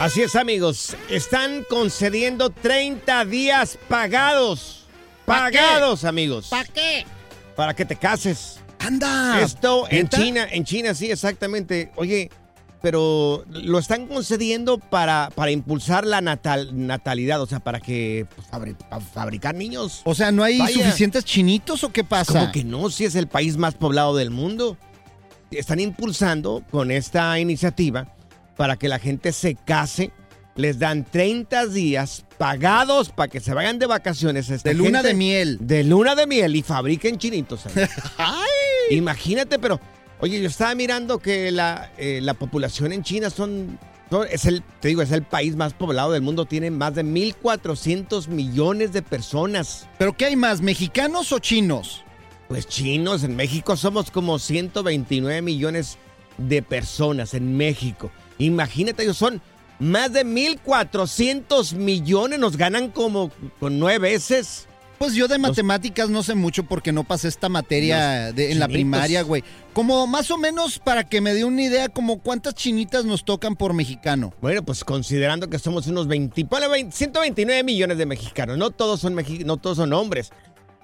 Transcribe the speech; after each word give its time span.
Así 0.00 0.22
es, 0.22 0.34
amigos. 0.34 0.96
Están 1.10 1.62
concediendo 1.68 2.48
30 2.48 3.26
días 3.26 3.78
pagados. 3.86 4.86
Pagados, 5.26 6.04
amigos. 6.04 6.46
¿Para 6.48 6.64
qué? 6.64 7.04
Para 7.54 7.74
que 7.74 7.84
te 7.84 7.96
cases. 7.96 8.60
Anda. 8.78 9.42
Esto 9.42 9.84
en. 9.90 10.08
China, 10.08 10.46
en 10.50 10.64
China 10.64 10.94
sí, 10.94 11.10
exactamente. 11.10 11.92
Oye, 11.96 12.30
pero 12.80 13.44
lo 13.50 13.78
están 13.78 14.06
concediendo 14.06 14.78
para, 14.78 15.28
para 15.34 15.50
impulsar 15.50 16.06
la 16.06 16.22
natal, 16.22 16.70
natalidad, 16.86 17.42
o 17.42 17.46
sea, 17.46 17.60
para 17.60 17.78
que 17.78 18.26
pues, 18.34 18.48
fabri- 18.48 18.76
fabricar 19.12 19.54
niños. 19.54 20.00
O 20.04 20.14
sea, 20.14 20.32
¿no 20.32 20.42
hay 20.42 20.58
Vaya. 20.60 20.72
suficientes 20.82 21.26
chinitos 21.26 21.84
o 21.84 21.92
qué 21.92 22.04
pasa? 22.04 22.32
Como 22.40 22.52
que 22.52 22.64
no, 22.64 22.88
si 22.88 23.04
es 23.04 23.16
el 23.16 23.28
país 23.28 23.58
más 23.58 23.74
poblado 23.74 24.16
del 24.16 24.30
mundo. 24.30 24.78
Están 25.50 25.78
impulsando 25.78 26.64
con 26.70 26.90
esta 26.90 27.38
iniciativa 27.38 28.06
para 28.60 28.76
que 28.76 28.88
la 28.88 28.98
gente 28.98 29.32
se 29.32 29.54
case. 29.54 30.10
Les 30.54 30.78
dan 30.78 31.06
30 31.06 31.64
días 31.68 32.26
pagados 32.36 33.08
para 33.08 33.28
que 33.30 33.40
se 33.40 33.54
vayan 33.54 33.78
de 33.78 33.86
vacaciones. 33.86 34.48
De 34.62 34.74
luna 34.74 34.98
gente. 34.98 35.08
de 35.08 35.14
miel. 35.14 35.56
De 35.62 35.82
luna 35.82 36.14
de 36.14 36.26
miel 36.26 36.54
y 36.54 36.60
fabriquen 36.60 37.16
chinitos. 37.16 37.62
ahí. 38.18 38.36
Imagínate, 38.90 39.58
pero, 39.58 39.80
oye, 40.20 40.42
yo 40.42 40.46
estaba 40.46 40.74
mirando 40.74 41.20
que 41.20 41.50
la, 41.50 41.90
eh, 41.96 42.20
la 42.22 42.34
población 42.34 42.92
en 42.92 43.02
China 43.02 43.30
son, 43.30 43.78
son- 44.10 44.26
es 44.30 44.44
el, 44.44 44.62
te 44.80 44.88
digo, 44.88 45.00
es 45.00 45.12
el 45.12 45.22
país 45.22 45.56
más 45.56 45.72
poblado 45.72 46.12
del 46.12 46.20
mundo, 46.20 46.44
tiene 46.44 46.70
más 46.70 46.94
de 46.94 47.02
1.400 47.02 48.28
millones 48.28 48.92
de 48.92 49.00
personas. 49.00 49.88
¿Pero 49.96 50.14
qué 50.14 50.26
hay 50.26 50.36
más, 50.36 50.60
mexicanos 50.60 51.32
o 51.32 51.38
chinos? 51.38 52.02
Pues 52.46 52.66
chinos, 52.66 53.24
en 53.24 53.36
México 53.36 53.74
somos 53.74 54.10
como 54.10 54.38
129 54.38 55.40
millones 55.40 55.96
de 56.36 56.60
personas 56.62 57.32
en 57.32 57.56
México. 57.56 58.10
Imagínate, 58.40 59.02
ellos 59.04 59.16
son 59.16 59.40
más 59.78 60.12
de 60.12 60.24
1.400 60.26 61.74
millones, 61.74 62.38
nos 62.38 62.56
ganan 62.56 62.90
como 62.90 63.30
con 63.58 63.78
nueve 63.78 64.10
veces. 64.10 64.66
Pues 64.98 65.14
yo 65.14 65.28
de 65.28 65.38
matemáticas 65.38 66.10
no 66.10 66.22
sé 66.22 66.34
mucho 66.34 66.64
porque 66.64 66.92
no 66.92 67.04
pasé 67.04 67.28
esta 67.28 67.48
materia 67.48 68.32
de- 68.32 68.52
en 68.52 68.58
la 68.58 68.68
primaria, 68.68 69.22
güey. 69.22 69.42
Como 69.72 70.06
más 70.06 70.30
o 70.30 70.36
menos 70.36 70.78
para 70.78 71.04
que 71.08 71.22
me 71.22 71.32
dé 71.32 71.44
una 71.46 71.62
idea, 71.62 71.88
como 71.88 72.18
cuántas 72.18 72.54
chinitas 72.54 73.06
nos 73.06 73.24
tocan 73.24 73.56
por 73.56 73.72
mexicano. 73.72 74.34
Bueno, 74.42 74.62
pues 74.62 74.84
considerando 74.84 75.48
que 75.48 75.58
somos 75.58 75.86
unos 75.86 76.06
20, 76.06 76.44
ponle 76.44 76.68
20, 76.68 76.94
129 76.94 77.62
millones 77.64 77.96
de 77.96 78.04
mexicanos, 78.04 78.58
no 78.58 78.70
todos 78.72 79.00
son, 79.00 79.14
mexi- 79.14 79.42
no 79.46 79.56
todos 79.56 79.78
son 79.78 79.90
hombres. 79.94 80.32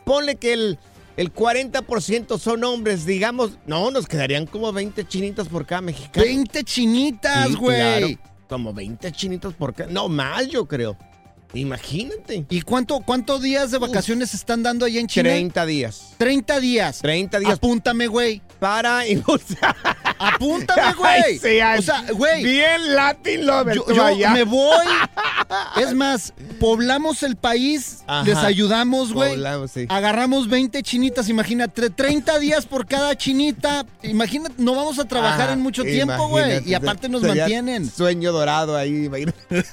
Ponle 0.06 0.36
que 0.36 0.54
el, 0.54 0.78
el 1.16 1.32
40% 1.32 2.38
son 2.38 2.64
hombres, 2.64 3.06
digamos, 3.06 3.52
no, 3.66 3.90
nos 3.90 4.06
quedarían 4.06 4.46
como 4.46 4.72
20 4.72 5.06
chinitas 5.06 5.48
por 5.48 5.66
cada 5.66 5.80
mexicano. 5.80 6.24
20 6.26 6.64
chinitas, 6.64 7.48
Sí, 7.48 7.54
güey. 7.54 7.76
claro, 7.76 8.08
como 8.48 8.72
20 8.74 9.12
chinitos 9.12 9.54
por 9.54 9.74
cada, 9.74 9.90
no 9.90 10.08
más 10.08 10.48
yo 10.48 10.66
creo. 10.66 10.96
Imagínate. 11.54 12.44
¿Y 12.50 12.60
cuánto, 12.62 13.00
cuántos 13.00 13.40
días 13.40 13.70
de 13.70 13.78
vacaciones 13.78 14.34
están 14.34 14.62
dando 14.62 14.84
allá 14.84 15.00
en 15.00 15.06
China? 15.06 15.30
30 15.30 15.64
días. 15.66 16.14
30 16.18 16.60
días. 16.60 16.98
30 17.00 17.38
días 17.38 17.52
Apúntame, 17.54 18.08
güey. 18.08 18.42
para 18.58 19.06
impulsar. 19.08 19.74
Apúntame, 20.18 20.92
güey. 20.98 21.38
Sí, 21.38 21.58
o 21.78 21.82
sea, 21.82 22.04
güey. 22.12 22.42
Bien 22.44 22.94
Latin 22.94 23.46
lover. 23.46 23.76
Yo, 23.76 23.82
tú 23.84 23.94
yo 23.94 24.04
allá. 24.04 24.30
me 24.30 24.44
voy. 24.44 24.86
Es 25.76 25.94
más, 25.94 26.32
poblamos 26.58 27.22
el 27.22 27.36
país, 27.36 28.02
Ajá. 28.06 28.24
les 28.24 28.36
ayudamos, 28.38 29.12
güey. 29.12 29.30
Poblamos, 29.30 29.70
sí. 29.70 29.86
Agarramos 29.88 30.48
20 30.48 30.82
chinitas, 30.82 31.28
imagínate, 31.28 31.88
30 31.90 32.38
días 32.40 32.66
por 32.66 32.86
cada 32.86 33.14
chinita. 33.16 33.86
Imagínate, 34.02 34.54
no 34.58 34.74
vamos 34.74 34.98
a 34.98 35.04
trabajar 35.04 35.50
en 35.50 35.60
mucho 35.60 35.84
tiempo, 35.84 36.28
güey. 36.28 36.68
Y 36.68 36.74
aparte 36.74 37.08
nos 37.08 37.22
mantienen. 37.22 37.88
Sueño 37.88 38.32
dorado 38.32 38.76
ahí, 38.76 39.04
imagínate. 39.04 39.38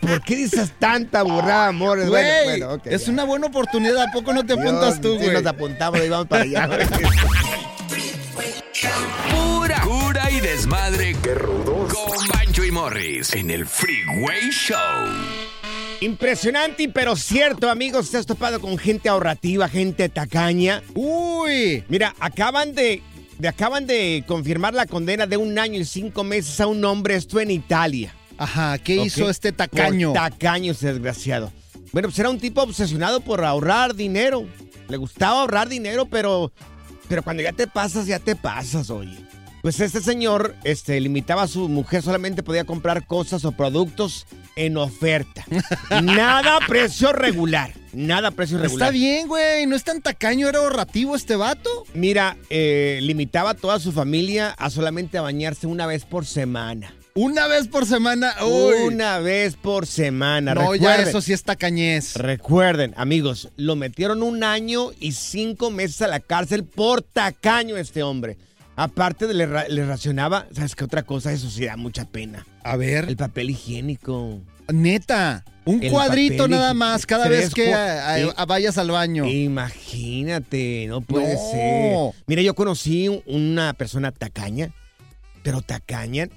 ¿Por 0.00 0.22
qué 0.22 0.36
dices 0.36 0.72
tanta 0.78 1.22
burrada, 1.22 1.68
amor? 1.68 1.98
Güey, 1.98 2.08
Bueno, 2.08 2.66
bueno, 2.68 2.82
es 2.84 3.06
ya. 3.06 3.12
una 3.12 3.24
buena 3.24 3.46
oportunidad. 3.46 4.02
¿A 4.02 4.10
poco 4.12 4.32
no 4.32 4.44
te 4.44 4.52
apuntas 4.54 5.00
Dios, 5.00 5.14
tú, 5.14 5.18
sí, 5.18 5.24
güey? 5.30 5.32
nos 5.42 5.46
apuntamos 5.46 6.00
y 6.04 6.08
vamos 6.08 6.26
para 6.26 6.42
allá. 6.42 6.68
Pura 9.30 9.80
cura 9.82 10.30
y 10.30 10.40
desmadre. 10.40 11.16
¡Qué 11.22 11.34
rudos! 11.34 11.92
Con 11.92 12.28
Bancho 12.28 12.64
y 12.64 12.70
Morris 12.70 13.32
en 13.34 13.50
el 13.50 13.66
Freeway 13.66 14.50
Show. 14.50 14.76
Impresionante, 16.00 16.88
pero 16.90 17.16
cierto, 17.16 17.70
amigos. 17.70 18.10
Te 18.10 18.18
has 18.18 18.26
topado 18.26 18.60
con 18.60 18.76
gente 18.76 19.08
ahorrativa, 19.08 19.68
gente 19.68 20.08
tacaña. 20.08 20.82
Uy. 20.94 21.84
Mira, 21.88 22.14
acaban 22.20 22.74
de, 22.74 23.02
de- 23.38 23.48
acaban 23.48 23.86
de 23.86 24.22
confirmar 24.26 24.74
la 24.74 24.86
condena 24.86 25.26
de 25.26 25.38
un 25.38 25.58
año 25.58 25.80
y 25.80 25.84
cinco 25.84 26.22
meses 26.22 26.60
a 26.60 26.66
un 26.66 26.84
hombre, 26.84 27.16
esto 27.16 27.40
en 27.40 27.50
Italia. 27.50 28.14
Ajá, 28.38 28.76
¿qué 28.78 28.96
hizo 28.96 29.30
este 29.30 29.52
tacaño? 29.52 30.12
Por 30.12 30.20
tacaño, 30.22 30.72
ese 30.72 30.88
desgraciado. 30.92 31.50
Bueno, 31.92 32.08
pues 32.08 32.18
era 32.18 32.28
un 32.28 32.38
tipo 32.38 32.60
obsesionado 32.62 33.20
por 33.20 33.42
ahorrar 33.42 33.94
dinero. 33.94 34.46
Le 34.88 34.98
gustaba 34.98 35.40
ahorrar 35.40 35.68
dinero, 35.68 36.04
pero, 36.04 36.52
pero 37.08 37.22
cuando 37.22 37.42
ya 37.42 37.52
te 37.52 37.66
pasas, 37.66 38.06
ya 38.06 38.18
te 38.18 38.36
pasas, 38.36 38.90
oye. 38.90 39.16
Pues 39.66 39.80
este 39.80 40.00
señor 40.00 40.54
este, 40.62 41.00
limitaba 41.00 41.42
a 41.42 41.48
su 41.48 41.68
mujer, 41.68 42.00
solamente 42.00 42.44
podía 42.44 42.62
comprar 42.62 43.04
cosas 43.04 43.44
o 43.44 43.50
productos 43.50 44.26
en 44.54 44.76
oferta. 44.76 45.44
Nada 46.02 46.58
a 46.58 46.66
precio 46.68 47.12
regular. 47.12 47.72
Nada 47.92 48.28
a 48.28 48.30
precio 48.30 48.58
regular. 48.58 48.88
Está 48.88 48.90
bien, 48.92 49.26
güey. 49.26 49.66
No 49.66 49.74
es 49.74 49.82
tan 49.82 50.02
tacaño, 50.02 50.48
era 50.48 50.60
ahorrativo 50.60 51.16
este 51.16 51.34
vato. 51.34 51.84
Mira, 51.94 52.36
eh, 52.48 53.00
limitaba 53.02 53.50
a 53.50 53.54
toda 53.54 53.80
su 53.80 53.90
familia 53.90 54.50
a 54.50 54.70
solamente 54.70 55.18
bañarse 55.18 55.66
una 55.66 55.86
vez 55.86 56.04
por 56.04 56.26
semana. 56.26 56.94
Una 57.16 57.46
vez 57.46 57.66
por 57.68 57.86
semana. 57.86 58.34
Uy. 58.44 58.74
Una 58.94 59.18
vez 59.18 59.56
por 59.56 59.86
semana. 59.86 60.54
No, 60.54 60.74
ya 60.74 60.88
Recuerden, 60.90 61.08
eso 61.08 61.20
sí 61.22 61.32
es 61.32 61.42
tacañez. 61.42 62.14
Recuerden, 62.16 62.92
amigos, 62.96 63.48
lo 63.56 63.74
metieron 63.74 64.22
un 64.22 64.44
año 64.44 64.90
y 65.00 65.12
cinco 65.12 65.70
meses 65.70 66.02
a 66.02 66.08
la 66.08 66.20
cárcel 66.20 66.64
por 66.64 67.00
tacaño 67.02 67.76
este 67.78 68.02
hombre. 68.02 68.36
Aparte 68.76 69.26
de 69.26 69.32
le, 69.32 69.46
le 69.70 69.86
racionaba, 69.86 70.46
¿sabes 70.52 70.74
qué 70.76 70.84
otra 70.84 71.02
cosa? 71.04 71.32
Eso 71.32 71.48
sí 71.48 71.64
da 71.64 71.76
mucha 71.78 72.04
pena. 72.04 72.46
A 72.62 72.76
ver. 72.76 73.06
El 73.08 73.16
papel 73.16 73.48
higiénico. 73.50 74.38
Neta. 74.70 75.42
Un 75.64 75.82
El 75.82 75.90
cuadrito 75.90 76.46
nada 76.46 76.74
más 76.74 77.06
cada 77.06 77.24
Tres 77.24 77.40
vez 77.46 77.54
que 77.54 77.72
a- 77.74 78.14
a- 78.14 78.30
a- 78.36 78.44
vayas 78.44 78.76
al 78.78 78.90
baño. 78.90 79.24
Imagínate, 79.26 80.84
no 80.88 81.00
puede 81.00 81.34
No. 81.34 81.50
ser. 82.12 82.22
Mira, 82.26 82.42
yo 82.42 82.54
conocí 82.54 83.08
un- 83.08 83.22
una 83.26 83.72
persona 83.72 84.12
tacaña, 84.12 84.70
pero 85.42 85.62
tacaña. 85.62 86.28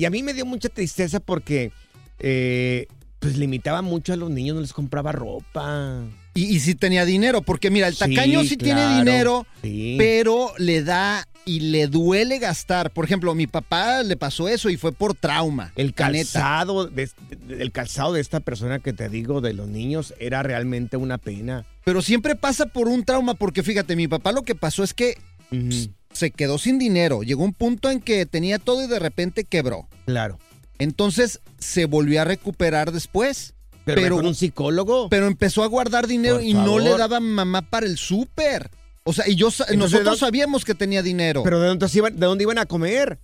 Y 0.00 0.06
a 0.06 0.10
mí 0.10 0.22
me 0.22 0.32
dio 0.32 0.46
mucha 0.46 0.70
tristeza 0.70 1.20
porque 1.20 1.72
eh, 2.20 2.86
pues 3.18 3.36
limitaba 3.36 3.82
mucho 3.82 4.14
a 4.14 4.16
los 4.16 4.30
niños, 4.30 4.54
no 4.54 4.62
les 4.62 4.72
compraba 4.72 5.12
ropa. 5.12 6.04
Y, 6.32 6.44
y 6.56 6.60
sí 6.60 6.74
tenía 6.74 7.04
dinero, 7.04 7.42
porque 7.42 7.70
mira, 7.70 7.86
el 7.86 7.98
tacaño 7.98 8.42
sí, 8.44 8.56
tiene 8.56 8.80
claro, 8.80 8.98
dinero, 8.98 9.46
sí. 9.60 9.96
pero 9.98 10.54
le 10.56 10.82
da 10.82 11.28
y 11.44 11.60
le 11.60 11.86
duele 11.86 12.38
gastar. 12.38 12.92
Por 12.92 13.04
ejemplo, 13.04 13.30
a 13.30 13.34
mi 13.34 13.46
papá 13.46 14.02
le 14.02 14.16
pasó 14.16 14.48
eso 14.48 14.70
y 14.70 14.78
fue 14.78 14.92
por 14.92 15.12
trauma. 15.12 15.70
El 15.76 15.92
calzado, 15.92 16.86
de, 16.86 17.10
el 17.50 17.70
calzado 17.70 18.14
de 18.14 18.22
esta 18.22 18.40
persona 18.40 18.78
que 18.78 18.94
te 18.94 19.10
digo, 19.10 19.42
de 19.42 19.52
los 19.52 19.68
niños, 19.68 20.14
era 20.18 20.42
realmente 20.42 20.96
una 20.96 21.18
pena. 21.18 21.66
Pero 21.84 22.00
siempre 22.00 22.36
pasa 22.36 22.64
por 22.64 22.88
un 22.88 23.04
trauma, 23.04 23.34
porque 23.34 23.62
fíjate, 23.62 23.96
mi 23.96 24.08
papá 24.08 24.32
lo 24.32 24.44
que 24.44 24.54
pasó 24.54 24.82
es 24.82 24.94
que 24.94 25.18
se 26.12 26.30
quedó 26.30 26.58
sin 26.58 26.78
dinero. 26.78 27.22
Llegó 27.22 27.44
un 27.44 27.52
punto 27.54 27.90
en 27.90 28.00
que 28.00 28.26
tenía 28.26 28.58
todo 28.58 28.84
y 28.84 28.88
de 28.88 28.98
repente 28.98 29.44
quebró. 29.44 29.88
Claro. 30.06 30.38
Entonces 30.78 31.40
se 31.58 31.84
volvió 31.84 32.22
a 32.22 32.24
recuperar 32.24 32.92
después. 32.92 33.54
Pero, 33.84 34.02
Pero- 34.02 34.16
con 34.16 34.26
un 34.26 34.34
psicólogo. 34.34 35.08
Pero 35.08 35.26
empezó 35.26 35.62
a 35.62 35.66
guardar 35.66 36.06
dinero 36.06 36.36
Por 36.36 36.44
y 36.44 36.54
no 36.54 36.78
le 36.78 36.90
daba 36.96 37.18
mamá 37.20 37.62
para 37.62 37.86
el 37.86 37.96
súper. 37.96 38.70
O 39.04 39.12
sea, 39.12 39.26
y 39.28 39.34
yo 39.34 39.48
Entonces, 39.48 39.76
nosotros 39.76 40.14
¿de 40.20 40.26
sabíamos 40.26 40.64
que 40.64 40.74
tenía 40.74 41.02
dinero. 41.02 41.42
Pero 41.42 41.60
¿de 41.60 41.68
dónde, 41.68 41.86
iban, 41.94 42.18
¿de 42.18 42.26
dónde 42.26 42.44
iban 42.44 42.58
a 42.58 42.66
comer? 42.66 43.18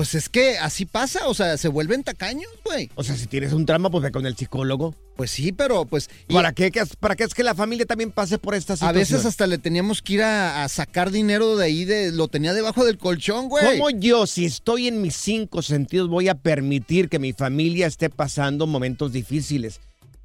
Pues 0.00 0.14
es 0.14 0.30
que 0.30 0.56
así 0.56 0.86
pasa, 0.86 1.28
o 1.28 1.34
sea, 1.34 1.58
se 1.58 1.68
vuelven 1.68 2.02
tacaños, 2.02 2.50
güey. 2.64 2.88
O 2.94 3.04
sea, 3.04 3.14
si 3.16 3.26
tienes 3.26 3.52
un 3.52 3.66
trauma, 3.66 3.90
pues 3.90 4.02
ve 4.02 4.10
con 4.10 4.24
el 4.24 4.34
psicólogo. 4.34 4.94
Pues 5.14 5.30
sí, 5.30 5.52
pero 5.52 5.84
pues 5.84 6.08
y 6.26 6.32
¿Para 6.32 6.52
qué, 6.52 6.70
¿Qué 6.70 6.80
es- 6.80 6.96
¿Para 6.96 7.16
qué 7.16 7.24
es 7.24 7.34
que 7.34 7.42
la 7.44 7.54
familia 7.54 7.84
también 7.84 8.10
pase 8.10 8.38
por 8.38 8.54
esta 8.54 8.72
a 8.72 8.76
situación? 8.78 8.98
veces 8.98 9.26
hasta 9.26 9.46
le 9.46 9.58
teníamos 9.58 10.00
que 10.00 10.14
ir 10.14 10.22
a, 10.22 10.64
a 10.64 10.68
sacar 10.70 11.10
dinero 11.10 11.54
de 11.58 11.66
ahí, 11.66 11.84
de 11.84 12.12
lo 12.12 12.28
tenía 12.28 12.54
debajo 12.54 12.86
del 12.86 12.96
colchón, 12.96 13.50
güey. 13.50 13.76
¿Cómo 13.76 13.90
yo, 13.90 14.26
si 14.26 14.46
estoy 14.46 14.88
en 14.88 15.02
mis 15.02 15.16
cinco 15.16 15.60
sentidos, 15.60 16.08
voy 16.08 16.28
a 16.30 16.34
permitir 16.34 17.10
que 17.10 17.18
mi 17.18 17.34
familia 17.34 17.86
esté 17.86 18.08
pasando 18.08 18.66
momentos 18.66 19.12
difíciles 19.12 19.80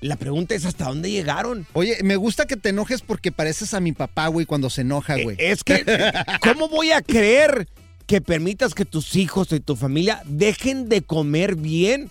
La 0.00 0.16
pregunta 0.16 0.54
es, 0.54 0.64
¿hasta 0.64 0.86
dónde 0.86 1.10
llegaron? 1.10 1.66
Oye, 1.74 1.98
me 2.02 2.16
gusta 2.16 2.46
que 2.46 2.56
te 2.56 2.70
enojes 2.70 3.02
porque 3.02 3.30
pareces 3.30 3.72
a 3.72 3.80
mi 3.80 3.92
papá, 3.92 4.26
güey, 4.28 4.46
cuando 4.46 4.68
se 4.68 4.80
enoja, 4.80 5.16
güey. 5.16 5.36
Eh, 5.38 5.52
Es 5.52 5.62
que, 5.62 5.84
¿cómo 6.40 6.68
voy 6.68 6.90
a 6.90 7.02
creer 7.02 7.68
que 8.06 8.20
permitas 8.20 8.74
que 8.74 8.84
tus 8.84 9.14
hijos 9.14 9.52
y 9.52 9.60
tu 9.60 9.76
familia 9.76 10.22
dejen 10.24 10.88
de 10.88 11.02
comer 11.02 11.54
bien 11.54 12.10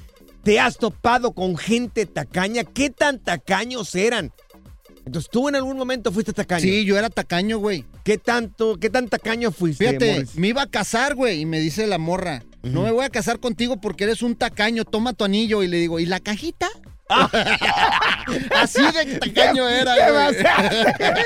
¿Te 0.45 0.61
has 0.61 0.77
topado 0.77 1.33
con 1.33 1.57
gente 1.57 2.05
tacaña? 2.07 2.65
¿Qué 2.65 2.91
tan 2.91 3.19
tacaños 3.19 3.95
eran? 3.95 4.31
Entonces, 5.07 5.31
¿tú 5.31 5.49
en 5.49 5.57
algún 5.57 5.77
momento 5.77 6.13
fuiste 6.13 6.33
tacaño? 6.33 6.63
Sí, 6.63 6.85
yo 6.85 6.99
era 6.99 7.11
tacaño, 7.11 7.59
güey. 7.59 7.85
¿Qué 8.05 8.19
tanto, 8.19 8.79
qué 8.79 8.91
tan 8.91 9.09
tacaño 9.09 9.53
fuiste, 9.53 9.87
Fíjate, 9.87 10.13
Morris? 10.15 10.37
me 10.37 10.49
iba 10.49 10.63
a 10.63 10.67
casar, 10.67 11.15
güey, 11.15 11.41
y 11.41 11.47
me 11.47 11.61
dice 11.61 11.87
la 11.87 11.99
morra, 11.99 12.43
no 12.63 12.83
me 12.83 12.91
voy 12.91 13.05
a 13.05 13.11
casar 13.11 13.39
contigo 13.41 13.79
porque 13.81 14.05
eres 14.05 14.23
un 14.23 14.35
tacaño, 14.35 14.85
toma 14.85 15.13
tu 15.13 15.25
anillo. 15.25 15.63
Y 15.63 15.69
le 15.69 15.77
digo, 15.79 15.99
¿y 16.01 16.07
la 16.07 16.21
cajita? 16.21 16.69
Así 18.57 18.83
de 18.83 19.19
tacaño 19.19 19.69
era, 19.69 19.95
¿Qué 19.95 20.01
güey. 20.01 20.15
vas 20.15 20.37
a 20.45 20.57
hacer? 20.67 21.19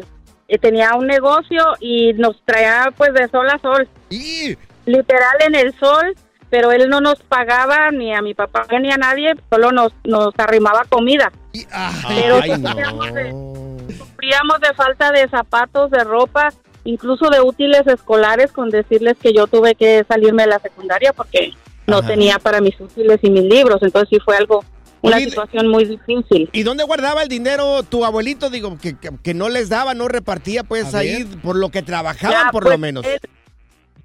tenía 0.59 0.95
un 0.95 1.07
negocio 1.07 1.65
y 1.81 2.13
nos 2.15 2.43
traía 2.45 2.93
pues 2.97 3.13
de 3.15 3.29
sol 3.29 3.49
a 3.49 3.59
sol, 3.59 3.89
Y 4.11 4.57
literal 4.87 5.37
en 5.47 5.55
el 5.55 5.79
sol, 5.79 6.15
pero 6.49 6.73
él 6.73 6.89
no 6.89 7.01
nos 7.01 7.23
pagaba 7.23 7.91
ni 7.93 8.13
a 8.15 8.23
mi 8.23 8.35
papá 8.35 8.67
ni 8.81 8.91
a 8.91 8.97
nadie, 8.97 9.35
solo 9.49 9.71
nos, 9.73 9.93
nos 10.05 10.35
arrimaba 10.39 10.85
comida. 10.89 11.31
y- 11.53 11.65
ay, 11.71 11.95
Pero 12.23 12.41
Ay, 12.43 12.51
sufríamos 12.57 13.15
de-. 13.15 13.51
Sufríamos 13.97 14.61
de 14.61 14.75
falta 14.75 15.13
de 15.13 15.29
zapatos, 15.29 15.91
de 15.91 16.05
ropa, 16.05 16.53
incluso 16.85 17.31
de 17.31 17.41
útiles 17.41 17.87
escolares, 17.87 18.53
con 18.53 18.69
decirles 18.71 19.17
que 19.21 19.33
yo 19.33 19.47
tuve 19.47 19.75
que 19.75 20.05
salirme 20.09 20.43
de 20.45 20.49
la 20.51 20.59
secundaria 20.59 21.13
porque 21.13 21.53
no 21.87 21.99
Ajá. 21.99 22.09
tenía 22.09 22.39
para 22.39 22.61
mis 22.61 22.79
útiles 22.81 23.19
y 23.23 23.31
mis 23.31 23.45
libros. 23.45 23.83
Entonces 23.83 24.09
sí 24.11 24.19
fue 24.25 24.37
algo, 24.37 24.65
una 25.03 25.17
Oye, 25.17 25.27
situación 25.27 25.69
muy 25.69 25.85
difícil. 25.85 26.49
¿Y 26.53 26.63
dónde 26.63 26.85
guardaba 26.85 27.23
el 27.23 27.29
dinero 27.29 27.83
tu 27.85 28.05
abuelito? 28.05 28.51
Digo, 28.51 28.77
que, 28.79 28.97
que- 28.99 29.11
que 29.23 29.35
no 29.35 29.49
les 29.49 29.69
daba, 29.69 29.95
no 29.95 30.09
repartía, 30.09 30.63
pues 30.65 30.95
ahí 30.95 31.25
por 31.43 31.57
lo 31.57 31.71
que 31.71 31.83
trabajaban, 31.83 32.47
Ya, 32.47 32.51
por 32.51 32.65
pues, 32.65 32.75
lo 32.75 32.79
menos. 32.79 33.05
Él, 33.07 33.21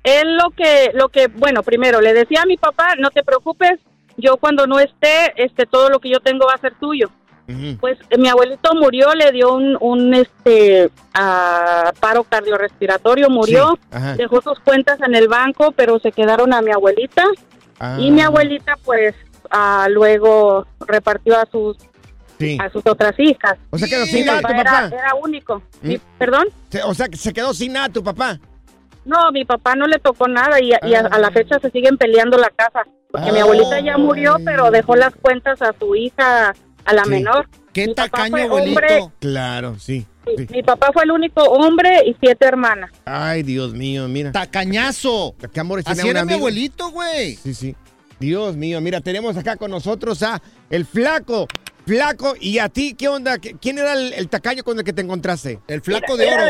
él 0.04 0.38
lo 0.38 0.52
que, 0.52 0.92
lo 0.94 1.10
que, 1.10 1.28
bueno, 1.28 1.64
primero 1.64 2.00
le 2.02 2.14
decía 2.14 2.42
a 2.44 2.46
mi 2.46 2.58
papá, 2.58 2.96
no 3.00 3.10
te 3.12 3.24
preocupes, 3.24 3.80
yo 4.18 4.38
cuando 4.38 4.68
no 4.68 4.80
esté, 4.80 5.34
este, 5.44 5.66
todo 5.66 5.90
lo 5.90 6.00
que 6.00 6.10
yo 6.10 6.20
tengo 6.20 6.46
va 6.46 6.54
a 6.54 6.60
ser 6.62 6.74
tuyo. 6.80 7.10
Pues 7.80 8.00
eh, 8.10 8.18
mi 8.18 8.28
abuelito 8.28 8.74
murió, 8.74 9.14
le 9.14 9.32
dio 9.32 9.54
un, 9.54 9.78
un 9.80 10.16
este, 10.16 10.90
ah, 11.14 11.92
paro 12.00 12.24
cardiorrespiratorio, 12.24 13.30
murió, 13.30 13.78
Sí, 13.92 14.00
dejó 14.18 14.42
sus 14.42 14.60
cuentas 14.62 15.00
en 15.06 15.14
el 15.14 15.28
banco, 15.28 15.72
pero 15.72 16.00
se 16.00 16.12
quedaron 16.12 16.54
a 16.54 16.62
mi 16.64 16.72
abuelita 16.72 17.24
Ah, 17.80 17.98
y 18.00 18.10
mi 18.10 18.22
abuelita, 18.22 18.78
pues, 18.86 19.14
ah, 19.52 19.88
luego 19.90 20.66
repartió 20.88 21.38
a 21.40 21.46
sus, 21.52 21.78
Sí. 22.40 22.58
a 22.62 22.70
sus 22.70 22.86
otras 22.86 23.14
hijas. 23.18 23.56
O 23.70 23.78
sea, 23.78 23.88
quedó 23.88 24.06
sin 24.06 24.26
nada 24.26 24.42
tu 24.42 24.48
papá 24.48 24.88
era, 24.88 25.16
único. 25.24 25.62
¿Mm? 25.82 25.88
Mi- 25.88 26.02
¿Perdón? 26.18 26.48
O 26.86 26.94
sea, 26.94 27.08
que 27.08 27.18
se 27.18 27.32
quedó 27.34 27.54
sin 27.54 27.74
nada 27.74 27.90
tu 27.90 28.04
papá. 28.04 28.40
No, 29.06 29.32
mi 29.32 29.46
papá 29.46 29.76
no 29.76 29.88
le 29.88 30.00
tocó 30.00 30.28
nada 30.28 30.60
y, 30.60 30.70
y 30.70 30.94
a, 30.96 31.00
a 31.00 31.20
la 31.20 31.28
Ah. 31.28 31.32
fecha 31.32 31.60
se 31.60 31.70
siguen 31.72 31.98
peleando 31.98 32.38
la 32.38 32.50
casa. 32.50 32.82
Porque 33.12 33.32
mi 33.32 33.40
abuelita 33.40 33.80
ya 33.80 33.98
murió, 33.98 34.36
pero 34.44 34.70
dejó 34.72 34.96
las 34.98 35.16
cuentas 35.16 35.62
a 35.62 35.74
su 35.80 35.96
hija, 35.96 36.54
a 36.86 36.94
la 36.94 37.04
Sí. 37.04 37.10
menor. 37.10 37.48
qué 37.72 37.88
Mi 37.88 37.94
tacaño, 37.96 38.38
abuelito. 38.38 38.80
hombre. 38.80 39.00
Claro, 39.20 39.76
sí. 39.80 40.06
sí. 40.38 40.48
Mi 40.50 40.64
papá 40.64 40.92
fue 40.94 41.04
el 41.04 41.12
único 41.12 41.42
hombre 41.44 42.04
y 42.06 42.16
siete 42.22 42.46
hermanas. 42.46 42.90
Ay, 43.06 43.44
Dios 43.44 43.74
mío, 43.74 44.08
mira. 44.08 44.32
Tacañazo. 44.32 45.36
Qué 45.54 45.60
amor 45.60 45.82
Así 45.86 46.08
era 46.08 46.24
mi 46.26 46.34
abuelito, 46.34 46.90
güey. 46.92 47.36
Sí, 47.36 47.54
sí. 47.54 47.76
Dios 48.20 48.56
mío, 48.56 48.80
mira, 48.82 49.02
tenemos 49.02 49.36
acá 49.38 49.56
con 49.58 49.72
nosotros 49.72 50.24
a 50.24 50.42
el 50.70 50.86
flaco. 50.86 51.48
Flaco, 51.86 52.34
¿y 52.40 52.58
a 52.60 52.68
ti 52.70 52.96
qué 52.98 53.08
onda? 53.08 53.38
¿Qué- 53.38 53.56
¿Quién 53.62 53.78
era 53.78 53.94
el, 53.94 54.14
el 54.14 54.28
tacaño 54.28 54.64
con 54.64 54.78
el 54.80 54.84
que 54.84 54.94
te 54.94 55.02
encontraste? 55.04 55.60
El 55.68 55.82
flaco 55.82 56.18
de 56.18 56.26
oro. 56.28 56.44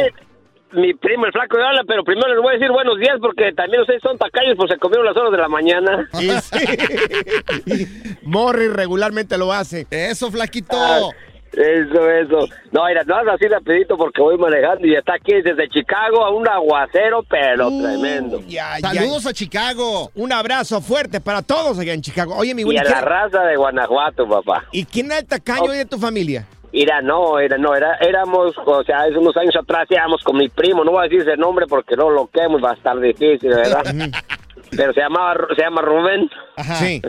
mi 0.71 0.93
primo 0.93 1.25
el 1.25 1.31
flaco 1.33 1.57
de 1.57 1.63
habla, 1.65 1.81
pero 1.85 2.03
primero 2.05 2.29
les 2.33 2.41
voy 2.41 2.51
a 2.51 2.57
decir 2.57 2.71
buenos 2.71 2.97
días 2.99 3.17
porque 3.19 3.51
también 3.53 3.81
ustedes 3.81 4.01
son 4.01 4.17
tacaños 4.17 4.55
pues 4.57 4.71
se 4.71 4.77
comieron 4.77 5.05
las 5.05 5.17
horas 5.17 5.31
de 5.31 5.37
la 5.37 5.49
mañana. 5.49 6.09
Y 6.13 6.29
sí. 7.75 8.17
Morri 8.23 8.67
regularmente 8.69 9.37
lo 9.37 9.51
hace. 9.51 9.87
Eso, 9.89 10.31
flaquito. 10.31 10.75
Ah, 10.77 11.09
Eso, 11.55 12.09
eso. 12.09 12.47
No, 12.71 12.85
mira, 12.85 13.03
no 13.05 13.31
así 13.31 13.47
rapidito 13.47 13.97
porque 13.97 14.21
voy 14.21 14.37
manejando 14.37 14.85
y 14.85 14.95
está 14.95 15.13
aquí 15.15 15.33
desde 15.41 15.69
Chicago 15.69 16.25
a 16.25 16.31
un 16.31 16.47
aguacero, 16.47 17.23
pero 17.29 17.69
tremendo. 17.69 18.37
Uh, 18.39 18.47
ya, 18.47 18.77
ya. 18.79 18.93
Saludos 18.93 19.25
a 19.25 19.33
Chicago. 19.33 20.11
Un 20.15 20.33
abrazo 20.33 20.81
fuerte 20.81 21.21
para 21.21 21.41
todos 21.41 21.79
allá 21.79 21.93
en 21.93 22.01
Chicago. 22.01 22.35
Oye, 22.35 22.53
mi 22.53 22.63
Y 22.63 22.65
güey, 22.65 22.77
a 22.77 22.83
la 22.83 23.01
raza 23.01 23.43
de 23.43 23.55
Guanajuato, 23.55 24.27
papá. 24.27 24.65
¿y 24.71 24.83
quién 24.85 25.07
era 25.07 25.19
el 25.19 25.25
tacaño 25.25 25.71
de 25.71 25.85
tu 25.85 25.97
familia? 25.97 26.45
Mira, 26.73 27.01
no, 27.01 27.39
era, 27.39 27.57
no, 27.57 27.73
era, 27.73 27.95
éramos, 28.01 28.53
o 28.65 28.83
sea, 28.83 29.03
hace 29.03 29.17
unos 29.17 29.37
años 29.37 29.55
atrás 29.55 29.87
íbamos 29.89 30.21
con 30.23 30.35
mi 30.37 30.49
primo, 30.49 30.83
no 30.83 30.91
voy 30.91 30.99
a 30.99 31.03
decir 31.03 31.21
ese 31.21 31.37
nombre 31.37 31.67
porque 31.69 31.95
no 31.95 32.09
lo 32.09 32.27
quemo, 32.27 32.59
va 32.59 32.71
a 32.71 32.73
estar 32.73 32.99
difícil, 32.99 33.49
¿verdad? 33.49 33.85
Pero 34.71 34.91
se 34.91 34.99
llamaba, 34.99 35.37
se 35.55 35.61
llama 35.61 35.81
Rubén. 35.81 36.29
Ajá. 36.57 36.75
Sí. 36.75 37.01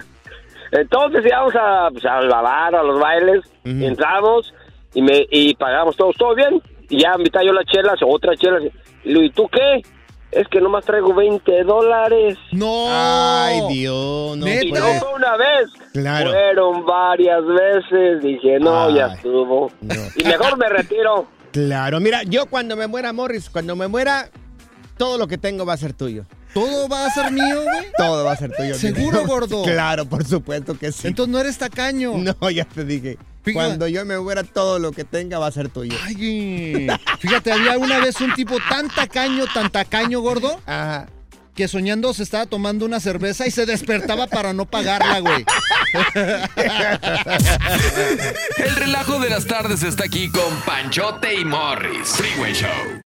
Entonces 0.72 1.24
íbamos 1.24 1.54
a, 1.54 1.88
pues, 1.90 2.04
a 2.04 2.20
lavar, 2.20 2.74
a 2.74 2.82
los 2.82 2.98
bailes, 3.00 3.44
y 3.64 3.84
entramos 3.84 4.52
y 4.94 5.02
me 5.02 5.26
y 5.30 5.54
pagamos 5.54 5.96
todos, 5.96 6.16
todo 6.16 6.34
bien. 6.34 6.60
Y 6.88 7.02
ya 7.02 7.14
invitaba 7.16 7.44
yo 7.44 7.52
las 7.52 7.66
chelas, 7.66 7.98
otra 8.04 8.36
chelas. 8.36 8.62
Y 9.04 9.08
le 9.08 9.14
digo, 9.14 9.22
¿y 9.22 9.30
tú 9.30 9.48
qué? 9.48 9.82
Es 10.30 10.46
que 10.48 10.60
nomás 10.60 10.84
traigo 10.84 11.14
20 11.14 11.64
dólares. 11.64 12.36
No. 12.52 12.86
Ay, 12.90 13.60
Dios, 13.68 14.36
no. 14.36 14.46
Y 14.46 14.72
no 14.72 14.84
fue 14.98 15.14
una 15.14 15.36
vez. 15.36 15.70
Claro. 15.92 16.30
Fueron 16.30 16.84
varias 16.84 17.42
veces. 17.46 18.22
Dije, 18.22 18.58
no, 18.58 18.94
ya 18.94 19.14
estuvo. 19.14 19.70
no. 19.80 19.94
Y 20.16 20.24
mejor 20.24 20.58
me 20.58 20.68
retiro. 20.68 21.26
Claro, 21.52 22.00
mira, 22.00 22.22
yo 22.24 22.46
cuando 22.46 22.76
me 22.76 22.86
muera, 22.86 23.12
Morris, 23.12 23.48
cuando 23.48 23.76
me 23.76 23.88
muera, 23.88 24.28
todo 24.98 25.16
lo 25.16 25.26
que 25.26 25.38
tengo 25.38 25.64
va 25.64 25.72
a 25.72 25.78
ser 25.78 25.94
tuyo. 25.94 26.24
¿Todo 26.56 26.88
va 26.88 27.04
a 27.04 27.10
ser 27.10 27.32
mío, 27.32 27.64
güey? 27.64 27.84
Todo 27.98 28.24
va 28.24 28.32
a 28.32 28.36
ser 28.36 28.50
tuyo. 28.56 28.74
¿Seguro, 28.76 29.22
gordo? 29.26 29.62
Claro, 29.64 30.06
por 30.06 30.24
supuesto 30.24 30.78
que 30.78 30.90
sí. 30.90 31.08
Entonces 31.08 31.30
no 31.30 31.38
eres 31.38 31.58
tacaño. 31.58 32.14
No, 32.40 32.50
ya 32.50 32.64
te 32.64 32.82
dije. 32.86 33.18
Fíjate. 33.44 33.52
Cuando 33.66 33.88
yo 33.88 34.06
me 34.06 34.18
muera, 34.18 34.42
todo 34.42 34.78
lo 34.78 34.90
que 34.90 35.04
tenga 35.04 35.38
va 35.38 35.48
a 35.48 35.52
ser 35.52 35.68
tuyo. 35.68 35.94
Ay, 36.02 36.86
fíjate, 37.18 37.52
había 37.52 37.76
una 37.76 37.98
vez 37.98 38.18
un 38.22 38.32
tipo 38.34 38.56
tan 38.70 38.88
tacaño, 38.88 39.44
tan 39.52 39.70
tacaño, 39.70 40.20
gordo, 40.20 40.58
Ajá. 40.64 41.08
que 41.54 41.68
soñando 41.68 42.14
se 42.14 42.22
estaba 42.22 42.46
tomando 42.46 42.86
una 42.86 43.00
cerveza 43.00 43.46
y 43.46 43.50
se 43.50 43.66
despertaba 43.66 44.26
para 44.26 44.54
no 44.54 44.64
pagarla, 44.64 45.18
güey. 45.20 45.44
El 48.56 48.76
relajo 48.76 49.18
de 49.20 49.28
las 49.28 49.46
tardes 49.46 49.82
está 49.82 50.04
aquí 50.06 50.30
con 50.30 50.58
Panchote 50.62 51.34
y 51.38 51.44
Morris. 51.44 52.08
Freeway 52.16 52.54
Show. 52.54 53.02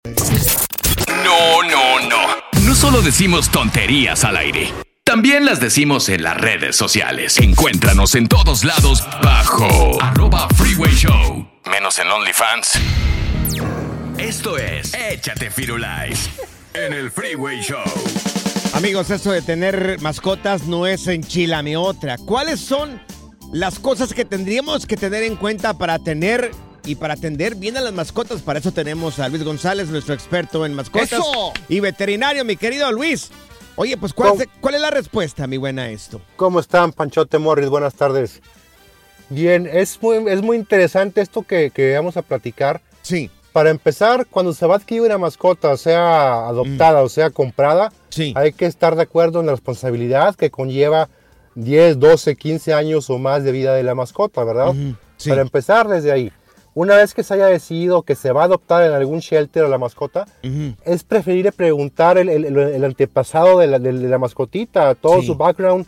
No, 1.23 1.61
no, 1.63 2.09
no. 2.09 2.34
Solo 2.75 3.01
decimos 3.01 3.49
tonterías 3.49 4.25
al 4.25 4.35
aire. 4.35 4.73
También 5.05 5.45
las 5.45 5.61
decimos 5.61 6.09
en 6.09 6.23
las 6.23 6.35
redes 6.35 6.75
sociales. 6.75 7.37
Encuéntranos 7.37 8.15
en 8.15 8.27
todos 8.27 8.65
lados 8.65 9.01
bajo 9.23 9.97
arroba 10.01 10.49
Freeway 10.49 10.93
Show. 10.93 11.47
Menos 11.71 11.97
en 11.99 12.09
OnlyFans. 12.09 12.73
Esto 14.17 14.57
es 14.57 14.93
Échate 14.93 15.49
Firulais 15.49 16.29
en 16.73 16.91
el 16.91 17.11
Freeway 17.11 17.61
Show. 17.61 17.81
Amigos, 18.73 19.09
eso 19.09 19.31
de 19.31 19.41
tener 19.41 19.97
mascotas 20.01 20.63
no 20.63 20.85
es 20.85 21.07
enchilame 21.07 21.77
otra. 21.77 22.17
¿Cuáles 22.17 22.59
son 22.59 23.01
las 23.53 23.79
cosas 23.79 24.13
que 24.13 24.25
tendríamos 24.25 24.85
que 24.85 24.97
tener 24.97 25.23
en 25.23 25.37
cuenta 25.37 25.77
para 25.77 25.97
tener 25.97 26.51
y 26.85 26.95
para 26.95 27.13
atender 27.15 27.55
bien 27.55 27.77
a 27.77 27.81
las 27.81 27.93
mascotas? 27.93 28.41
Para 28.41 28.59
eso 28.59 28.71
tenemos 28.71 29.19
a 29.19 29.29
Luis 29.29 29.43
González, 29.43 29.89
nuestro 29.89 30.13
experto 30.13 30.65
en 30.65 30.73
mascotas 30.73 31.11
¡Eso! 31.13 31.53
y 31.69 31.79
veterinario, 31.79 32.45
mi 32.45 32.55
querido 32.57 32.91
Luis. 32.91 33.29
Oye, 33.77 33.97
pues 33.97 34.13
¿cuál, 34.13 34.39
es, 34.39 34.47
cuál 34.61 34.75
es 34.75 34.81
la 34.81 34.89
respuesta, 34.91 35.47
mi 35.47 35.57
buena, 35.57 35.83
a 35.83 35.89
esto? 35.89 36.21
¿Cómo 36.37 36.59
están, 36.59 36.93
Panchote 36.93 37.37
Morris? 37.39 37.69
Buenas 37.69 37.93
tardes. 37.95 38.41
Bien, 39.29 39.67
es 39.71 40.01
muy, 40.01 40.17
es 40.31 40.41
muy 40.41 40.55
interesante 40.55 41.19
esto 41.21 41.41
que, 41.41 41.71
que 41.71 41.95
vamos 41.95 42.15
a 42.15 42.21
platicar. 42.21 42.81
Sí, 43.01 43.29
Para 43.51 43.69
empezar, 43.71 44.27
cuando 44.27 44.53
se 44.53 44.65
va 44.65 44.75
a 44.75 44.77
adquirir 44.77 45.01
una 45.03 45.17
mascota, 45.17 45.75
sea 45.77 46.47
adoptada 46.47 47.01
o 47.01 47.09
sea 47.09 47.29
comprada, 47.31 47.91
Sí. 48.09 48.33
hay 48.35 48.53
que 48.53 48.65
estar 48.65 48.95
de 48.95 49.01
acuerdo 49.03 49.39
en 49.41 49.47
la 49.47 49.51
responsabilidad 49.53 50.35
que 50.35 50.49
conlleva 50.51 51.09
10, 51.55 51.99
12, 51.99 52.35
15 52.35 52.73
años 52.73 53.09
o 53.09 53.17
más 53.17 53.43
de 53.43 53.51
vida 53.51 53.73
de 53.73 53.83
la 53.83 53.93
mascota, 53.95 54.43
¿verdad? 54.43 54.69
Ujú, 54.69 54.95
sí. 55.17 55.29
Para 55.29 55.41
empezar 55.41 55.87
desde 55.87 56.11
ahí. 56.11 56.31
Una 56.75 56.97
vez 56.97 57.13
que 57.13 57.23
se 57.23 57.33
haya 57.33 57.45
decidido 57.45 58.01
que 58.03 58.15
se 58.15 58.33
va 58.33 58.41
a 58.41 58.45
adoptar 58.45 58.83
en 58.83 58.91
algún 58.91 59.19
shelter 59.19 59.63
a 59.63 59.69
la 59.69 59.77
mascota, 59.77 60.25
Ujú. 60.43 60.73
es 60.83 61.05
preferible 61.05 61.53
preguntar 61.53 62.17
el, 62.17 62.27
el- 62.27 62.45
el- 62.45 62.83
antepasado 62.83 63.59
de 63.59 63.67
la, 63.67 63.79
de- 63.79 63.93
la 63.93 64.17
mascotita, 64.19 64.93
todo 64.93 65.21
Sí. 65.21 65.27
su 65.27 65.35
background, 65.35 65.85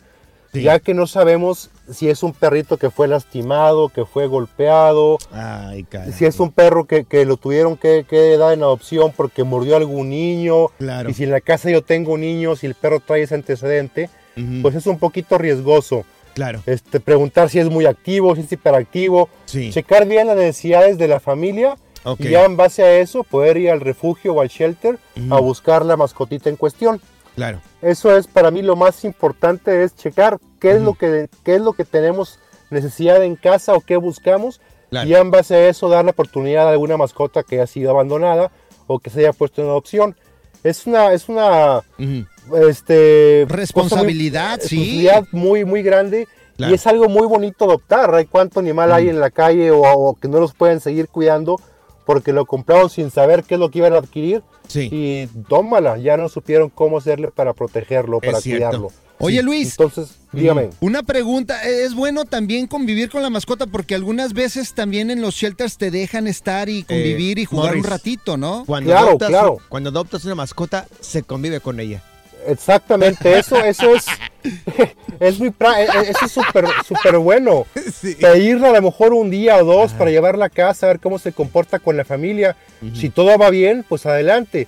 Sí. 0.54 0.62
ya 0.64 0.80
que 0.80 0.94
no 0.94 1.06
sabemos 1.06 1.70
si 1.92 2.10
es 2.10 2.24
un 2.24 2.32
perrito 2.32 2.78
que 2.78 2.90
fue 2.90 3.10
lastimado, 3.10 3.90
que 3.90 4.06
fue 4.06 4.28
golpeado, 4.28 5.18
Ay, 5.34 5.86
si 6.14 6.24
es 6.26 6.40
un 6.40 6.52
perro 6.54 6.86
que, 6.86 7.04
que 7.04 7.26
lo 7.26 7.36
tuvieron 7.36 7.76
que, 7.76 8.06
que 8.10 8.38
dar 8.38 8.54
en 8.54 8.64
adopción 8.64 9.12
porque 9.16 9.44
mordió 9.44 9.74
a 9.74 9.80
algún 9.80 10.10
niño, 10.10 10.70
Claro. 10.80 11.10
y 11.10 11.14
si 11.14 11.26
en 11.26 11.32
la 11.32 11.42
casa 11.42 11.70
yo 11.70 11.82
tengo 11.84 12.18
niños 12.18 12.64
y 12.64 12.68
el 12.68 12.76
perro 12.76 13.02
trae 13.02 13.24
ese 13.24 13.36
antecedente, 13.36 14.10
Ujú, 14.38 14.62
pues 14.62 14.76
es 14.76 14.88
un 14.88 15.00
poquito 15.00 15.38
riesgoso. 15.38 16.06
Claro. 16.38 16.62
Este, 16.68 17.00
preguntar 17.00 17.50
si 17.50 17.58
es 17.60 17.68
muy 17.70 17.86
activo, 17.86 18.36
si 18.36 18.42
es 18.42 18.52
hiperactivo, 18.52 19.28
Sí. 19.46 19.72
checar 19.72 20.06
bien 20.08 20.28
las 20.28 20.38
necesidades 20.38 20.98
de 20.98 21.08
la 21.08 21.20
familia 21.20 21.76
Ok. 22.04 22.22
y 22.22 22.30
ya 22.30 22.46
en 22.46 22.56
base 22.56 22.84
a 22.84 23.00
eso 23.00 23.24
poder 23.24 23.58
ir 23.58 23.72
al 23.72 23.82
refugio 23.82 24.34
o 24.36 24.42
al 24.42 24.48
shelter 24.50 25.00
a 25.32 25.40
buscar 25.40 25.84
la 25.84 25.98
mascotita 25.98 26.50
en 26.50 26.56
cuestión. 26.56 27.02
Claro. 27.36 27.60
Eso 27.82 28.16
es 28.16 28.28
para 28.28 28.52
mí 28.52 28.62
lo 28.62 28.76
más 28.76 29.04
importante 29.04 29.84
es 29.84 29.96
checar 29.96 30.38
qué 30.60 30.72
es 30.72 30.82
lo 30.82 30.94
que 30.94 31.28
qué 31.44 31.56
es 31.56 31.62
lo 31.62 31.74
que 31.74 31.86
tenemos 31.86 32.40
necesidad 32.70 33.24
en 33.24 33.36
casa 33.36 33.74
o 33.74 33.82
qué 33.82 33.98
buscamos 33.98 34.62
Claro. 34.90 35.08
y 35.08 35.12
ya 35.12 35.20
en 35.20 35.32
base 35.32 35.56
a 35.56 35.68
eso 35.70 35.90
dar 35.90 36.06
la 36.06 36.12
oportunidad 36.12 36.68
a 36.68 36.72
alguna 36.72 36.98
mascota 36.98 37.44
que 37.44 37.60
ha 37.62 37.68
sido 37.68 37.90
abandonada 37.92 38.52
o 38.88 39.00
que 39.00 39.10
se 39.10 39.20
haya 39.20 39.34
puesto 39.34 39.62
en 39.62 39.68
adopción. 39.68 40.16
Es 40.64 40.88
una 40.88 41.12
es 41.14 41.30
una 41.30 41.80
Ujú, 42.00 42.26
este 42.70 43.46
muy- 43.48 43.56
Responsabilidad, 43.58 44.60
sí. 44.62 44.76
responsabilidad 44.78 45.28
muy 45.32 45.66
muy 45.66 45.84
grande 45.84 46.28
Claro. 46.58 46.72
y 46.72 46.76
es 46.76 46.88
algo 46.88 47.08
muy 47.08 47.28
bonito 47.28 47.66
adoptar. 47.66 48.14
Hay 48.16 48.26
cuánto 48.26 48.60
animal 48.60 48.92
hay 48.92 49.10
en 49.10 49.20
la 49.20 49.30
calle 49.30 49.70
o, 49.72 49.82
o 49.82 50.16
que 50.16 50.28
no 50.28 50.40
los 50.40 50.54
pueden 50.54 50.80
seguir 50.80 51.08
cuidando 51.08 51.60
porque 52.06 52.34
lo 52.34 52.46
compraron 52.46 52.90
sin 52.90 53.12
saber 53.12 53.44
qué 53.44 53.56
es 53.56 53.60
lo 53.60 53.70
que 53.70 53.80
iban 53.80 53.94
a 53.94 53.98
adquirir 53.98 54.42
Sí. 54.68 54.90
y 54.92 55.28
tómala, 55.48 55.98
ya 55.98 56.18
no 56.18 56.30
supieron 56.30 56.70
cómo 56.70 56.98
hacerle 56.98 57.30
para 57.32 57.54
protegerlo, 57.54 58.20
para 58.20 58.42
cuidarlo. 58.42 58.92
Oye, 59.20 59.42
Luis, 59.42 59.72
Entonces, 59.72 60.16
dígame. 60.32 60.70
una 60.80 61.02
pregunta. 61.04 61.64
¿Es 61.64 61.96
bueno 61.96 62.26
también 62.26 62.68
convivir 62.68 63.10
con 63.10 63.22
la 63.24 63.30
mascota? 63.32 63.66
Porque 63.66 63.96
algunas 63.96 64.34
veces 64.34 64.74
también 64.74 65.10
en 65.10 65.22
los 65.22 65.34
shelters 65.36 65.78
te 65.78 65.90
dejan 65.90 66.28
estar 66.28 66.70
y 66.70 66.84
convivir 66.84 67.40
y 67.40 67.46
jugar 67.46 67.68
Morris. 67.70 67.84
un 67.84 67.90
ratito, 67.90 68.38
¿no? 68.38 68.64
Cuando 68.68 68.92
Claro, 68.92 69.08
adoptas, 69.08 69.30
claro. 69.30 69.58
Cuando 69.70 69.90
adoptas 69.90 70.24
una 70.26 70.36
mascota, 70.36 70.86
se 71.02 71.24
convive 71.24 71.60
con 71.62 71.80
ella. 71.80 72.04
Exactamente, 72.48 73.38
eso, 73.38 73.58
eso 73.64 73.94
es, 73.96 74.06
es 75.20 75.40
muy, 75.40 75.50
e- 75.50 75.54
e- 75.82 76.10
eso 76.10 76.26
es 76.26 76.32
súper, 76.32 76.66
súper 76.88 77.18
bueno. 77.18 77.66
Sí. 77.94 78.16
Pedirla 78.16 78.70
a 78.70 78.74
lo 78.74 78.82
mejor 78.82 79.14
un 79.14 79.30
día 79.32 79.58
o 79.58 79.66
dos 79.66 79.92
para 79.94 80.12
llevarla 80.12 80.46
a 80.46 80.50
casa, 80.50 80.86
a 80.86 80.90
ver 80.90 81.00
cómo 81.00 81.18
se 81.20 81.32
comporta 81.32 81.80
con 81.80 81.98
la 81.98 82.06
familia. 82.06 82.56
Si 82.94 83.10
todo 83.10 83.36
va 83.38 83.50
bien, 83.50 83.84
pues 83.88 84.06
adelante. 84.06 84.68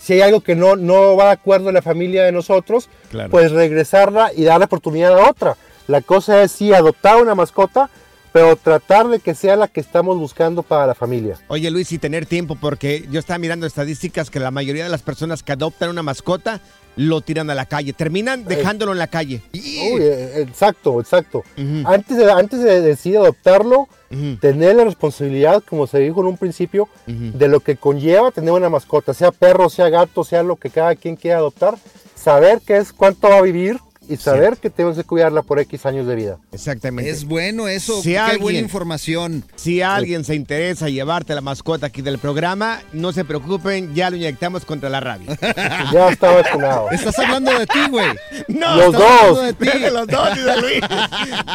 Si 0.00 0.12
hay 0.12 0.20
algo 0.20 0.40
que 0.42 0.54
no, 0.54 0.76
no 0.76 1.16
va 1.16 1.26
de 1.26 1.30
acuerdo 1.32 1.68
en 1.68 1.74
la 1.74 1.82
familia 1.82 2.22
de 2.24 2.30
nosotros, 2.30 2.88
Claro. 3.10 3.30
pues 3.30 3.50
regresarla 3.50 4.30
y 4.34 4.44
dar 4.44 4.60
la 4.60 4.66
oportunidad 4.66 5.18
a 5.18 5.28
otra. 5.28 5.56
La 5.88 6.02
cosa 6.02 6.42
es 6.44 6.52
sí 6.52 6.72
adoptar 6.72 7.20
una 7.20 7.34
mascota, 7.34 7.90
pero 8.32 8.54
tratar 8.54 9.08
de 9.08 9.18
que 9.18 9.34
sea 9.34 9.56
la 9.56 9.66
que 9.66 9.80
estamos 9.80 10.16
buscando 10.18 10.62
para 10.62 10.86
la 10.86 10.94
familia. 10.94 11.36
Oye 11.48 11.68
Luis, 11.72 11.90
y 11.90 11.98
tener 11.98 12.26
tiempo, 12.26 12.56
porque 12.60 13.08
yo 13.10 13.18
estaba 13.18 13.38
mirando 13.38 13.66
estadísticas 13.66 14.30
que 14.30 14.38
la 14.38 14.52
mayoría 14.52 14.84
de 14.84 14.90
las 14.90 15.02
personas 15.02 15.42
que 15.42 15.50
adoptan 15.52 15.88
una 15.90 16.02
mascota 16.04 16.60
lo 16.98 17.20
tiran 17.20 17.48
a 17.48 17.54
la 17.54 17.64
calle, 17.64 17.92
terminan 17.92 18.44
dejándolo 18.44 18.90
en 18.90 18.98
la 18.98 19.06
calle. 19.06 19.40
Uy, 19.54 20.00
eh, 20.00 20.40
exacto, 20.40 21.00
exacto. 21.00 21.44
Antes, 21.84 22.16
de, 22.16 22.30
antes 22.30 22.60
de 22.60 22.80
decidir 22.80 23.18
adoptarlo, 23.18 23.88
tener 24.40 24.74
la 24.74 24.84
responsabilidad, 24.84 25.62
como 25.62 25.86
se 25.86 26.00
dijo 26.00 26.20
en 26.20 26.26
un 26.26 26.36
principio, 26.36 26.88
de 27.06 27.48
lo 27.48 27.60
que 27.60 27.76
conlleva 27.76 28.32
tener 28.32 28.52
una 28.52 28.68
mascota, 28.68 29.14
sea 29.14 29.30
perro, 29.30 29.70
sea 29.70 29.88
gato, 29.90 30.24
sea 30.24 30.42
lo 30.42 30.56
que 30.56 30.70
cada 30.70 30.96
quien 30.96 31.14
quiera 31.14 31.38
adoptar, 31.38 31.76
saber 32.16 32.60
qué 32.66 32.78
es, 32.78 32.92
cuánto 32.92 33.28
va 33.28 33.38
a 33.38 33.42
vivir 33.42 33.78
y 34.08 34.16
saber 34.16 34.56
que 34.56 34.70
tenemos 34.70 34.96
que 34.96 35.04
cuidarla 35.04 35.42
por 35.42 35.58
X 35.60 35.84
años 35.86 36.06
de 36.06 36.14
vida. 36.14 36.38
Exactamente. 36.52 37.10
Es 37.10 37.24
bueno 37.24 37.68
eso. 37.68 38.00
Si 38.02 38.10
Qué 38.10 38.18
alguien- 38.18 38.42
buena 38.42 38.58
información. 38.58 39.44
Si 39.56 39.82
alguien 39.82 40.24
se 40.24 40.34
interesa 40.34 40.88
llevarte 40.88 41.34
la 41.34 41.40
mascota 41.40 41.86
aquí 41.86 42.02
del 42.02 42.18
programa, 42.18 42.80
no 42.92 43.12
se 43.12 43.24
preocupen, 43.24 43.94
ya 43.94 44.10
lo 44.10 44.16
inyectamos 44.16 44.64
contra 44.64 44.88
la 44.88 45.00
rabia. 45.00 45.36
Ya 45.92 46.08
está 46.08 46.30
vacunado. 46.32 46.90
Estás 46.90 47.18
hablando 47.18 47.56
de 47.58 47.66
ti, 47.66 47.78
güey. 47.90 48.08
No, 48.48 48.76
Los 48.76 48.92
dos. 48.92 49.02
hablando 49.02 49.42
de 49.42 49.52
ti. 49.54 49.78
Los 49.92 50.06
dos, 50.06 50.28
dice 50.34 50.60
Luis. 50.60 50.80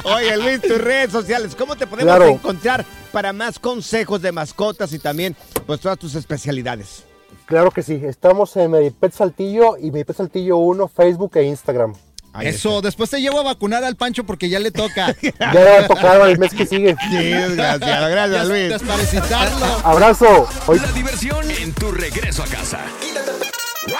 Oye, 0.06 0.38
Luis, 0.38 0.62
tus 0.62 0.78
redes 0.82 1.12
sociales, 1.12 1.56
¿cómo 1.56 1.76
te 1.76 1.88
podemos 1.88 2.16
Claro. 2.16 2.30
encontrar 2.30 2.86
para 3.12 3.34
más 3.34 3.60
consejos 3.60 4.22
de 4.22 4.32
mascotas 4.32 4.94
y 4.94 5.00
también 5.00 5.36
pues 5.66 5.80
todas 5.80 5.98
tus 5.98 6.16
especialidades? 6.16 7.04
Claro 7.46 7.72
que 7.72 7.84
sí, 7.84 8.00
estamos 8.04 8.56
en 8.58 8.72
Medipet 8.72 9.12
Saltillo 9.14 9.78
y 9.78 9.92
Medipet 9.92 10.16
Saltillo 10.16 10.58
1, 10.58 10.88
Facebook 10.88 11.32
e 11.38 11.44
Instagram. 11.44 11.94
Ahí 12.34 12.48
Eso, 12.48 12.82
después 12.82 13.12
te 13.12 13.22
llevo 13.22 13.40
a 13.40 13.44
vacunar 13.44 13.84
al 13.84 13.96
Pancho 13.96 14.24
porque 14.24 14.50
ya 14.50 14.60
le 14.60 14.72
toca. 14.72 15.16
Ya 15.40 15.54
le 15.54 15.64
va 15.64 15.80
a 15.80 15.88
tocar 15.88 16.30
el 16.30 16.40
mes 16.40 16.54
que 16.54 16.66
sigue. 16.66 16.96
Sí, 17.10 17.16
desgraciado. 17.16 18.10
Gracias, 18.10 18.48
Luis. 18.48 18.70
Desparasitarlo. 18.70 19.66
Abrazo. 19.84 20.50
Hoy 20.66 20.80
La 20.80 20.92
diversión 20.92 21.50
en 21.52 21.74
tu 21.74 21.92
regreso 21.92 22.44
a 22.44 22.48
casa. 22.48 22.80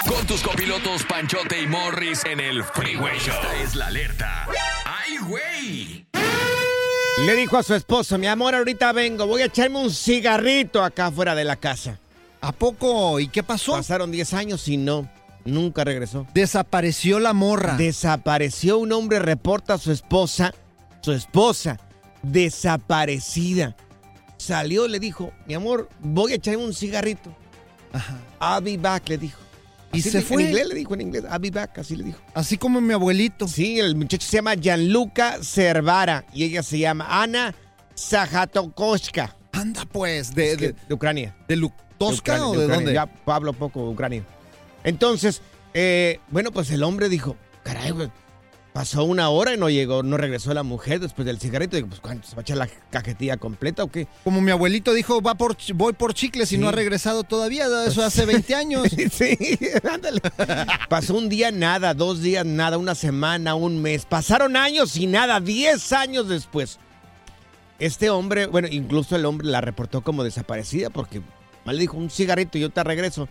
Con 0.08 0.26
tus 0.26 0.42
copilotos 0.42 1.04
Panchote 1.04 1.60
y 1.60 1.66
Morris 1.66 2.24
en 2.24 2.40
el 2.40 2.64
Freeway 2.64 3.18
Show. 3.18 3.34
Esta 3.34 3.62
es 3.62 3.74
la 3.76 3.86
alerta. 3.86 4.48
¡Ay, 4.84 5.18
güey! 5.18 6.06
Le 7.26 7.34
dijo 7.36 7.56
a 7.56 7.62
su 7.62 7.74
esposo, 7.74 8.18
mi 8.18 8.26
amor, 8.26 8.54
ahorita 8.54 8.92
vengo, 8.92 9.26
voy 9.26 9.42
a 9.42 9.44
echarme 9.44 9.78
un 9.78 9.90
cigarrito 9.90 10.82
acá 10.82 11.10
fuera 11.12 11.34
de 11.34 11.44
la 11.44 11.56
casa. 11.56 11.98
¿A 12.40 12.50
poco? 12.52 13.20
¿Y 13.20 13.28
qué 13.28 13.42
pasó? 13.42 13.72
Pasaron 13.72 14.10
10 14.10 14.34
años 14.34 14.66
y 14.68 14.76
no, 14.76 15.08
nunca 15.44 15.84
regresó. 15.84 16.26
Desapareció 16.34 17.18
la 17.20 17.32
morra. 17.32 17.76
Desapareció 17.76 18.78
un 18.78 18.92
hombre, 18.92 19.18
reporta 19.18 19.74
a 19.74 19.78
su 19.78 19.92
esposa, 19.92 20.52
su 21.00 21.12
esposa, 21.12 21.78
desaparecida. 22.22 23.76
Salió, 24.36 24.88
le 24.88 24.98
dijo, 25.00 25.32
mi 25.46 25.54
amor, 25.54 25.88
voy 26.00 26.32
a 26.32 26.34
echarme 26.36 26.64
un 26.64 26.74
cigarrito. 26.74 27.34
Ajá. 27.92 28.18
I'll 28.40 28.62
be 28.64 28.76
back, 28.76 29.08
le 29.08 29.18
dijo. 29.18 29.38
Y 29.92 30.02
se 30.02 30.18
le- 30.18 30.22
fue. 30.22 30.42
En 30.42 30.48
inglés 30.48 30.66
le 30.68 30.74
dijo, 30.74 30.94
en 30.94 31.00
inglés, 31.02 31.24
I'll 31.30 31.38
be 31.38 31.50
back, 31.50 31.78
así 31.78 31.94
le 31.96 32.04
dijo. 32.04 32.18
Así 32.34 32.58
como 32.58 32.80
mi 32.80 32.92
abuelito. 32.92 33.46
Sí, 33.46 33.78
el 33.78 33.94
muchacho 33.94 34.26
se 34.26 34.38
llama 34.38 34.54
Gianluca 34.54 35.38
Cervara 35.42 36.24
y 36.32 36.44
ella 36.44 36.62
se 36.62 36.78
llama 36.78 37.06
Ana 37.22 37.54
Sajatokoshka. 37.94 39.36
Anda 39.52 39.84
pues, 39.90 40.34
de, 40.34 40.52
Es 40.52 40.58
que- 40.58 40.72
de, 40.72 40.76
de 40.88 40.94
Ucrania. 40.94 41.36
de 41.48 41.56
Lu- 41.56 41.72
¿Tosca 41.96 42.32
Ucrania, 42.34 42.46
o 42.48 42.52
de 42.52 42.64
Ucrania. 42.66 42.74
dónde? 42.76 42.92
Ya 42.92 43.32
hablo 43.32 43.52
poco 43.52 43.88
ucranio. 43.88 44.24
Entonces, 44.84 45.42
eh, 45.74 46.20
bueno, 46.30 46.52
pues 46.52 46.70
el 46.70 46.82
hombre 46.82 47.08
dijo, 47.08 47.36
caray, 47.62 47.90
güey, 47.90 48.10
pasó 48.72 49.04
una 49.04 49.28
hora 49.30 49.54
y 49.54 49.56
no 49.56 49.70
llegó, 49.70 50.02
no 50.02 50.16
regresó 50.16 50.52
la 50.52 50.62
mujer 50.62 51.00
después 51.00 51.24
del 51.26 51.38
cigarrito. 51.40 51.76
Digo, 51.76 51.88
pues, 51.88 52.00
¿cuánto? 52.00 52.28
¿Se 52.28 52.34
va 52.36 52.40
a 52.40 52.42
echar 52.42 52.56
la 52.56 52.68
cajetilla 52.90 53.36
completa 53.36 53.84
o 53.84 53.88
qué? 53.90 54.06
Como 54.24 54.40
mi 54.40 54.50
abuelito 54.50 54.92
dijo, 54.92 55.22
va 55.22 55.34
por, 55.36 55.56
voy 55.74 55.92
por 55.94 56.12
chicles 56.12 56.50
y 56.52 56.56
Sí. 56.56 56.60
no 56.60 56.68
ha 56.68 56.72
regresado 56.72 57.22
todavía. 57.24 57.66
Eso 57.86 58.02
hace 58.04 58.26
20 58.26 58.54
años. 58.54 58.88
sí, 59.12 59.38
ándale. 59.90 60.20
Pasó 60.88 61.14
un 61.14 61.28
día 61.28 61.50
nada, 61.50 61.94
dos 61.94 62.20
días 62.20 62.44
nada, 62.44 62.76
una 62.78 62.94
semana, 62.94 63.54
un 63.54 63.80
mes. 63.80 64.04
Pasaron 64.06 64.56
años 64.56 64.96
y 64.96 65.06
nada, 65.06 65.40
10 65.40 65.92
años 65.92 66.28
después. 66.28 66.78
Este 67.78 68.10
hombre, 68.10 68.46
bueno, 68.46 68.68
incluso 68.70 69.16
el 69.16 69.24
hombre 69.24 69.48
la 69.48 69.60
reportó 69.60 70.02
como 70.02 70.22
desaparecida 70.24 70.90
porque 70.90 71.20
mal 71.64 71.74
le 71.76 71.82
dijo 71.82 71.96
un 71.96 72.10
cigarrito 72.10 72.58
y 72.58 72.60
yo 72.62 72.70
te 72.70 72.84
regreso. 72.84 73.28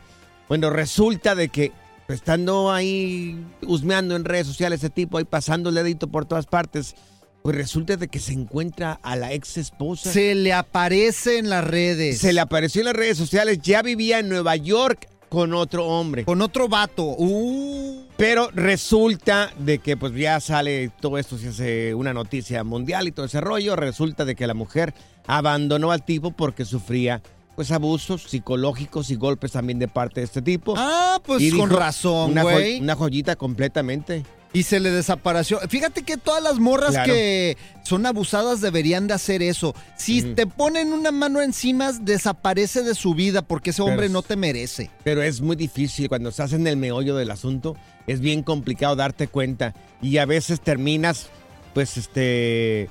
Bueno, 0.49 0.69
resulta 0.69 1.35
de 1.35 1.49
que 1.49 1.71
pues, 2.07 2.19
estando 2.19 2.71
ahí 2.71 3.43
husmeando 3.65 4.15
en 4.15 4.25
redes 4.25 4.47
sociales 4.47 4.79
ese 4.79 4.89
tipo, 4.89 5.17
ahí 5.17 5.23
pasando 5.23 5.69
el 5.69 5.75
dedito 5.75 6.07
por 6.07 6.25
todas 6.25 6.45
partes, 6.45 6.95
pues 7.41 7.55
resulta 7.55 7.97
de 7.97 8.07
que 8.07 8.19
se 8.19 8.33
encuentra 8.33 8.99
a 9.03 9.15
la 9.15 9.33
ex 9.33 9.57
esposa. 9.57 10.11
Se 10.11 10.35
le 10.35 10.53
aparece 10.53 11.37
en 11.39 11.49
las 11.49 11.63
redes. 11.63 12.19
Se 12.19 12.33
le 12.33 12.39
apareció 12.39 12.81
en 12.81 12.85
las 12.85 12.95
redes 12.95 13.17
sociales, 13.17 13.59
ya 13.61 13.81
vivía 13.81 14.19
en 14.19 14.29
Nueva 14.29 14.55
York 14.55 15.09
con 15.33 15.53
otro 15.55 15.87
hombre. 15.87 16.25
Con 16.25 16.41
otro 16.41 16.69
vato. 16.69 17.03
Uh. 17.17 18.03
Pero 18.17 18.49
resulta 18.53 19.51
de 19.57 19.79
que 19.79 19.97
pues 19.97 20.13
ya 20.13 20.39
sale 20.39 20.91
todo 21.01 21.17
esto, 21.17 21.37
se 21.37 21.49
hace 21.49 21.95
una 21.95 22.13
noticia 22.13 22.63
mundial 22.63 23.07
y 23.07 23.11
todo 23.11 23.25
ese 23.25 23.41
rollo. 23.41 23.75
Resulta 23.75 24.25
de 24.25 24.35
que 24.35 24.45
la 24.45 24.53
mujer 24.53 24.93
abandonó 25.25 25.91
al 25.91 26.05
tipo 26.05 26.31
porque 26.31 26.65
sufría 26.65 27.23
pues 27.55 27.71
abusos 27.71 28.23
psicológicos 28.23 29.09
y 29.11 29.15
golpes 29.15 29.51
también 29.51 29.79
de 29.79 29.87
parte 29.87 30.21
de 30.21 30.25
este 30.25 30.41
tipo. 30.41 30.73
Ah, 30.77 31.19
pues 31.23 31.41
Y 31.41 31.51
con 31.51 31.69
razón, 31.69 32.31
una, 32.31 32.43
una 32.79 32.95
joyita 32.95 33.35
completamente. 33.35 34.23
Y 34.55 34.63
se 34.63 34.79
le 34.79 34.91
desapareció. 34.91 35.59
Fíjate 35.67 36.03
que 36.03 36.15
todas 36.15 36.43
las 36.43 36.59
morras 36.59 36.91
Claro. 36.91 37.11
que 37.11 37.57
son 37.83 38.05
abusadas 38.05 38.61
deberían 38.61 39.07
de 39.07 39.15
hacer 39.15 39.41
eso. 39.41 39.73
Si 39.97 40.21
te 40.21 40.45
ponen 40.45 40.93
una 40.93 41.11
mano 41.11 41.41
encima, 41.41 41.91
desaparece 41.91 42.83
de 42.83 42.93
su 42.93 43.15
vida 43.15 43.41
porque 43.41 43.71
ese 43.71 43.81
hombre 43.81 43.97
Pero- 44.07 44.13
no 44.13 44.21
te 44.21 44.35
merece. 44.35 44.91
Pero 45.03 45.23
es 45.23 45.41
muy 45.41 45.55
difícil 45.55 46.07
cuando 46.07 46.29
estás 46.29 46.53
en 46.53 46.67
el 46.67 46.77
meollo 46.77 47.15
del 47.15 47.31
asunto. 47.31 47.75
Es 48.05 48.19
bien 48.19 48.43
complicado 48.43 48.95
darte 48.95 49.27
cuenta. 49.27 49.73
Y 50.03 50.17
a 50.19 50.25
veces 50.27 50.61
terminas, 50.61 51.29
pues, 51.73 51.97
este, 51.97 52.89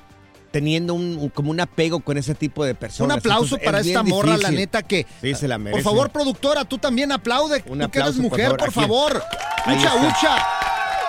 teniendo 0.53 0.93
un, 0.93 1.29
como 1.33 1.49
un 1.49 1.59
apego 1.59 1.99
con 2.01 2.15
ese 2.15 2.35
tipo 2.35 2.63
de 2.63 2.75
personas. 2.75 3.15
Un 3.15 3.19
aplauso 3.19 3.55
Entonces, 3.55 3.65
para 3.65 3.79
es 3.79 3.87
esta 3.87 4.03
morra, 4.03 4.37
la 4.37 4.51
neta 4.51 4.83
que... 4.83 5.07
Sí, 5.19 5.33
se 5.33 5.47
la 5.47 5.55
Por 5.55 5.63
merece. 5.63 5.81
favor, 5.83 6.11
productora, 6.11 6.63
tú 6.63 6.77
también 6.77 7.11
aplaude. 7.11 7.63
Un 7.65 7.79
tú 7.79 7.89
que 7.89 7.97
eres 7.97 8.09
aplauso, 8.11 8.21
por 8.21 8.29
mujer, 8.29 8.45
favor. 8.45 8.59
por 8.59 8.71
favor. 8.71 9.23
Ucha, 9.65 9.95
ucha. 9.95 10.37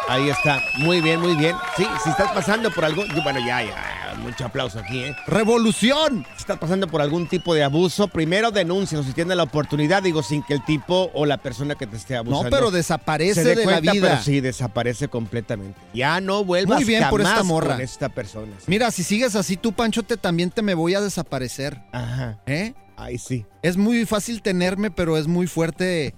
Ahí 0.08 0.30
está. 0.30 0.62
Muy 0.78 1.02
bien, 1.02 1.20
muy 1.20 1.34
bien. 1.36 1.54
Sí, 1.76 1.86
si 2.02 2.08
estás 2.08 2.32
pasando 2.32 2.70
por 2.70 2.86
algo. 2.86 3.04
Bueno, 3.22 3.38
ya, 3.46 3.62
ya. 3.62 3.93
Mucho 4.24 4.46
aplauso 4.46 4.78
aquí, 4.78 5.00
¿eh? 5.00 5.16
Revolución. 5.26 6.24
Si 6.36 6.40
estás 6.40 6.58
pasando 6.58 6.88
por 6.88 7.02
algún 7.02 7.26
tipo 7.28 7.54
de 7.54 7.62
abuso, 7.62 8.08
primero 8.08 8.50
denúncialo 8.50 9.04
si 9.04 9.12
tienes 9.12 9.36
la 9.36 9.42
oportunidad. 9.42 10.02
Digo, 10.02 10.22
sin 10.22 10.42
que 10.42 10.54
el 10.54 10.64
tipo 10.64 11.10
o 11.12 11.26
la 11.26 11.36
persona 11.36 11.74
que 11.74 11.86
te 11.86 11.96
esté 11.96 12.16
abusando. 12.16 12.44
No, 12.44 12.50
pero 12.50 12.70
se 12.70 12.78
desaparece 12.78 13.44
dé 13.44 13.54
de 13.54 13.66
la 13.66 13.80
vida. 13.80 13.92
Pero 13.92 14.22
sí, 14.22 14.40
desaparece 14.40 15.08
completamente. 15.08 15.78
Ya 15.92 16.22
no 16.22 16.42
vuelvas 16.42 16.78
Muy 16.78 16.84
bien 16.84 17.04
por 17.10 17.20
esta 17.20 17.42
morra. 17.42 17.74
con 17.74 17.82
esta 17.82 18.08
persona. 18.08 18.52
Mira, 18.66 18.90
si 18.90 19.02
sigues 19.02 19.36
así 19.36 19.58
tú, 19.58 19.72
Pancho, 19.72 20.02
te, 20.02 20.16
también 20.16 20.50
te 20.50 20.62
me 20.62 20.72
voy 20.72 20.94
a 20.94 21.02
desaparecer. 21.02 21.82
Ajá. 21.92 22.38
¿Eh? 22.46 22.72
Ahí 22.96 23.18
sí. 23.18 23.44
Es 23.60 23.76
muy 23.76 24.06
fácil 24.06 24.40
tenerme, 24.40 24.90
pero 24.90 25.18
es 25.18 25.26
muy 25.26 25.46
fuerte 25.46 26.14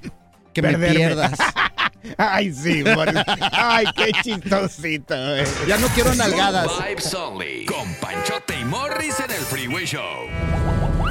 que 0.53 0.62
me 0.62 0.79
pierdas. 0.79 1.33
Ay, 2.16 2.53
sí, 2.53 2.83
Boris. 2.83 3.14
Ay, 3.53 3.87
qué 3.97 4.12
chistosito. 4.23 5.14
eh. 5.37 5.45
Ya 5.66 5.79
no 5.79 5.87
quiero 5.88 6.14
nalgadas. 6.14 6.69
Vibes 6.88 7.14
Only. 7.14 7.66
Con 7.66 7.95
Panchote 8.01 8.59
y 8.61 8.64
Morris 8.64 9.21
en 9.21 9.31
el 9.31 9.42
Freeway 9.42 9.85
Show. 9.87 10.27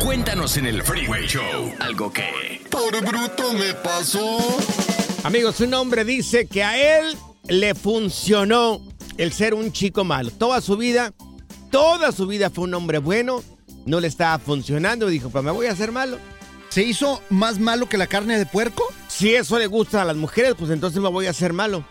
Cuéntanos 0.03 0.57
en 0.57 0.67
el 0.67 0.83
Freeway 0.83 1.27
Show 1.27 1.73
algo 1.79 2.11
que... 2.11 2.61
Por 2.69 2.99
bruto 3.05 3.53
me 3.53 3.73
pasó. 3.73 4.37
Amigos, 5.23 5.59
un 5.61 5.73
hombre 5.73 6.03
dice 6.05 6.45
que 6.45 6.63
a 6.63 6.99
él 6.99 7.17
le 7.47 7.73
funcionó 7.73 8.81
el 9.17 9.31
ser 9.33 9.53
un 9.53 9.71
chico 9.71 10.03
malo. 10.03 10.31
Toda 10.31 10.61
su 10.61 10.77
vida, 10.77 11.13
toda 11.71 12.11
su 12.11 12.27
vida 12.27 12.49
fue 12.49 12.65
un 12.65 12.73
hombre 12.73 12.99
bueno. 12.99 13.43
No 13.85 13.99
le 13.99 14.07
estaba 14.07 14.37
funcionando 14.39 15.07
dijo, 15.07 15.29
pues 15.29 15.43
me 15.43 15.51
voy 15.51 15.67
a 15.67 15.71
hacer 15.71 15.91
malo. 15.91 16.17
¿Se 16.69 16.83
hizo 16.83 17.21
más 17.29 17.59
malo 17.59 17.87
que 17.87 17.97
la 17.97 18.07
carne 18.07 18.37
de 18.37 18.45
puerco? 18.45 18.83
Si 19.15 19.33
eso 19.33 19.57
le 19.57 19.67
gusta 19.67 20.01
a 20.01 20.05
las 20.05 20.15
mujeres, 20.17 20.55
pues 20.57 20.71
entonces 20.71 21.01
me 21.01 21.09
voy 21.09 21.27
a 21.27 21.29
hacer 21.29 21.53
malo. 21.53 21.85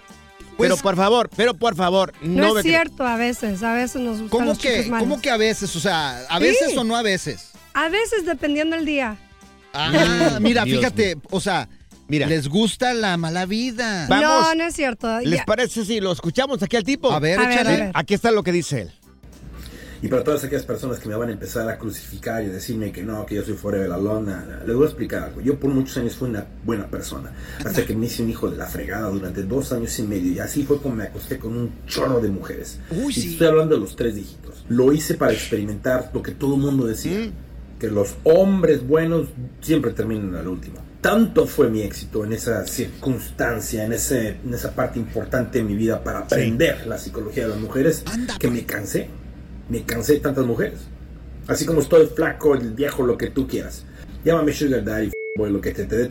Pues- 0.57 0.71
pero 0.71 0.77
por 0.83 0.95
favor, 0.97 1.31
pero 1.35 1.55
por 1.55 1.75
favor, 1.75 2.13
no, 2.21 2.53
No, 2.53 2.59
es 2.59 2.65
cierto, 2.65 3.05
a 3.05 3.17
veces, 3.17 3.63
a 3.63 3.73
veces 3.75 4.01
nos 4.03 4.21
gustan 4.21 4.29
¿Cómo 4.39 4.57
que. 4.59 4.89
¿Cómo 4.89 5.21
que 5.21 5.31
a 5.31 5.37
veces? 5.37 5.75
O 5.75 5.81
sea, 5.81 6.19
¿a 6.29 6.37
Sí. 6.39 6.45
veces 6.45 6.77
o 6.77 6.85
no 6.85 6.95
a 6.97 7.03
veces? 7.03 7.51
A 7.73 7.89
veces, 7.89 8.25
dependiendo 8.25 8.77
del 8.77 8.85
día. 8.85 9.17
Ah, 9.73 9.91
mira, 10.41 10.65
Dios 10.65 10.79
fíjate, 10.79 11.17
o 11.31 11.41
sea, 11.41 11.69
Mira. 12.07 12.27
les 12.29 12.47
gusta 12.49 12.95
la 12.95 13.17
mala 13.17 13.47
vida. 13.47 14.07
Vamos. 14.09 14.23
No, 14.29 14.55
no 14.55 14.65
es 14.65 14.75
cierto. 14.77 15.19
¿Les 15.21 15.41
Ya. 15.41 15.45
parece 15.45 15.85
si 15.85 15.99
lo 15.99 16.13
escuchamos 16.13 16.63
aquí 16.63 16.77
al 16.77 16.85
tipo? 16.85 17.11
A 17.11 17.19
ver, 17.19 17.39
A 17.41 17.43
ver, 17.43 17.53
échale. 17.53 17.71
a 17.71 17.77
ver. 17.87 17.91
Aquí 17.95 18.15
está 18.15 18.31
lo 18.31 18.45
que 18.45 18.53
dice 18.53 18.83
él. 18.83 18.93
Y 20.05 20.09
para 20.09 20.23
todas 20.23 20.45
aquellas 20.45 20.67
personas 20.67 20.99
que 20.99 21.09
me 21.09 21.15
van 21.17 21.31
a 21.31 21.33
empezar 21.33 21.67
a 21.67 21.79
crucificar 21.79 22.43
y 22.45 22.49
decirme 22.49 22.93
que 22.93 23.03
no, 23.03 23.25
que 23.25 23.37
yo 23.37 23.43
soy 23.43 23.55
fuera 23.55 23.79
de 23.79 23.89
la 23.89 23.97
lona, 23.97 24.61
les 24.67 24.77
voy 24.77 24.85
a 24.85 24.89
explicar 24.89 25.23
algo. 25.23 25.41
Yo 25.41 25.59
por 25.59 25.71
muchos 25.71 25.97
años 25.97 26.15
fui 26.15 26.29
una 26.29 26.47
buena 26.63 26.87
persona, 26.89 27.33
hasta 27.65 27.87
que 27.87 27.97
me 27.97 28.05
hice 28.05 28.23
un 28.23 28.29
hijo 28.29 28.51
de 28.51 28.59
la 28.59 28.67
fregada 28.67 29.09
durante 29.09 29.43
dos 29.45 29.73
años 29.73 29.99
y 29.99 30.03
medio, 30.03 30.33
y 30.33 30.39
así 30.41 30.65
fue 30.65 30.79
como 30.79 30.97
me 30.97 31.05
acosté 31.05 31.39
con 31.39 31.57
un 31.57 31.73
chorro 31.87 32.21
de 32.21 32.29
mujeres. 32.29 32.81
Uy, 32.91 33.13
y 33.13 33.13
sí. 33.15 33.33
estoy 33.33 33.47
hablando 33.47 33.77
de 33.77 33.81
los 33.81 33.97
tres 33.97 34.15
dígitos. 34.15 34.67
Lo 34.69 34.93
hice 34.93 35.15
para 35.15 35.33
experimentar 35.33 36.11
lo 36.13 36.23
que 36.23 36.33
todo 36.33 36.57
el 36.57 36.61
mundo 36.61 36.85
decía, 36.87 37.21
Mm. 37.21 37.79
que 37.79 37.89
los 37.89 38.15
hombres 38.25 38.87
buenos 38.87 39.29
siempre 39.63 39.93
terminan 39.93 40.35
al 40.35 40.49
último. 40.49 40.77
Tanto 41.01 41.47
fue 41.47 41.71
mi 41.71 41.81
éxito 41.81 42.25
en 42.27 42.35
esa 42.35 42.67
circunstancia, 42.67 43.85
en, 43.85 43.95
ese, 43.95 44.37
en 44.45 44.53
esa 44.53 44.75
parte 44.75 44.99
importante 44.99 45.59
de 45.59 45.65
mi 45.65 45.77
vida 45.77 46.05
para 46.05 46.21
aprender 46.21 46.87
la 46.87 46.99
psicología 46.99 47.45
de 47.45 47.51
las 47.51 47.59
mujeres, 47.59 48.03
Anda, 48.07 48.39
que 48.39 48.51
me 48.51 48.65
cansé. 48.67 49.09
Me 49.69 49.83
cansé 49.83 50.15
de 50.15 50.21
tantas 50.21 50.45
mujeres. 50.47 50.81
Así 51.47 51.67
como 51.67 51.81
estoy 51.81 52.07
flaco, 52.07 52.55
el 52.55 52.73
viejo, 52.73 53.05
lo 53.05 53.19
que 53.19 53.31
tú 53.31 53.47
quieras. 53.47 53.85
Llámame 54.25 54.53
Sugar 54.53 54.85
Daddy, 54.85 55.11
boy, 55.37 55.51
lo 55.51 55.61
que 55.61 55.73
te, 55.73 55.85
te 55.85 55.97
dé 55.97 56.09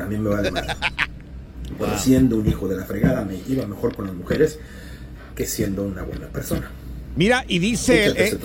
a 0.00 0.06
mí 0.06 0.16
me 0.16 0.30
vale 0.30 0.50
madre. 0.50 0.74
Pero 1.78 1.98
siendo 1.98 2.36
un 2.36 2.46
hijo 2.46 2.68
de 2.68 2.76
la 2.76 2.84
fregada 2.84 3.24
me 3.24 3.40
iba 3.48 3.66
mejor 3.66 3.94
con 3.94 4.06
las 4.06 4.14
mujeres 4.14 4.58
que 5.34 5.46
siendo 5.46 5.84
una 5.84 6.02
buena 6.02 6.28
persona. 6.28 6.70
Mira, 7.16 7.44
y 7.48 7.58
dice 7.58 8.06
él, 8.06 8.14
eh, 8.16 8.38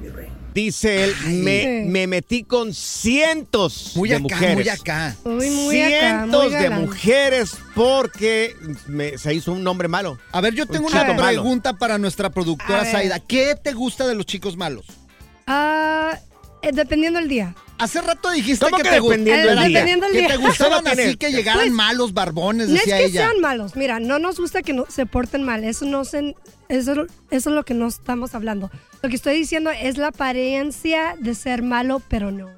mi 0.00 0.08
rey. 0.08 0.28
Dice 0.64 1.04
él, 1.04 1.14
me, 1.26 1.84
me 1.86 2.06
metí 2.06 2.42
con 2.44 2.72
cientos 2.74 3.92
Muy 3.96 4.08
de 4.08 4.16
acá, 4.16 4.22
mujeres. 4.22 4.56
muy 4.56 4.68
acá. 4.68 5.16
Muy, 5.24 5.50
muy 5.50 5.80
acá, 5.82 5.88
cientos 6.20 6.52
muy 6.52 6.62
de 6.62 6.70
mujeres 6.70 7.50
porque 7.74 8.54
me- 8.86 9.16
se 9.18 9.34
hizo 9.34 9.52
un 9.52 9.66
hombre 9.66 9.88
malo. 9.88 10.18
A 10.32 10.40
ver, 10.40 10.54
yo 10.54 10.66
tengo 10.66 10.86
Un 10.86 10.92
una 10.92 11.04
malo. 11.04 11.22
pregunta 11.22 11.72
para 11.74 11.98
nuestra 11.98 12.30
productora 12.30 12.80
A 12.80 12.82
ver. 12.84 12.92
Zaida. 12.92 13.20
¿Qué 13.20 13.54
te 13.62 13.72
gusta 13.72 14.06
de 14.06 14.14
los 14.14 14.26
chicos 14.26 14.56
malos? 14.56 14.84
Ah, 15.46 16.18
eh, 16.62 16.70
dependiendo 16.72 17.18
del 17.20 17.28
día. 17.28 17.54
Hace 17.78 18.00
rato 18.02 18.30
dijiste 18.30 18.64
¿Cómo 18.64 18.76
que, 18.76 18.82
que 18.82 18.88
te 18.90 19.00
dependiendo 19.00 19.64
día? 19.66 19.84
que 20.10 20.18
día. 20.18 20.28
te 20.28 20.36
gustaban 20.36 20.86
así 20.88 21.16
que 21.16 21.30
llegaran 21.30 21.60
Pues, 21.62 21.72
malos 21.72 22.12
barbones, 22.12 22.68
No 22.68 22.74
es 22.74 22.80
decía 22.80 22.98
que 22.98 23.04
ella. 23.06 23.26
sean 23.28 23.40
malos. 23.40 23.76
Mira, 23.76 24.00
no 24.00 24.18
nos 24.18 24.38
gusta 24.40 24.62
que 24.62 24.72
no, 24.72 24.84
se 24.88 25.06
porten 25.06 25.44
mal. 25.44 25.62
Eso 25.64 25.84
no 25.86 26.04
se, 26.04 26.34
eso, 26.68 26.92
eso 27.30 27.50
es 27.50 27.54
lo 27.54 27.64
que 27.64 27.74
no 27.74 27.86
estamos 27.86 28.34
hablando. 28.34 28.70
Lo 29.02 29.08
que 29.08 29.16
estoy 29.16 29.34
diciendo 29.38 29.70
es 29.70 29.96
la 29.96 30.08
apariencia 30.08 31.14
de 31.20 31.34
ser 31.34 31.62
malo, 31.62 32.02
pero 32.08 32.30
no. 32.32 32.48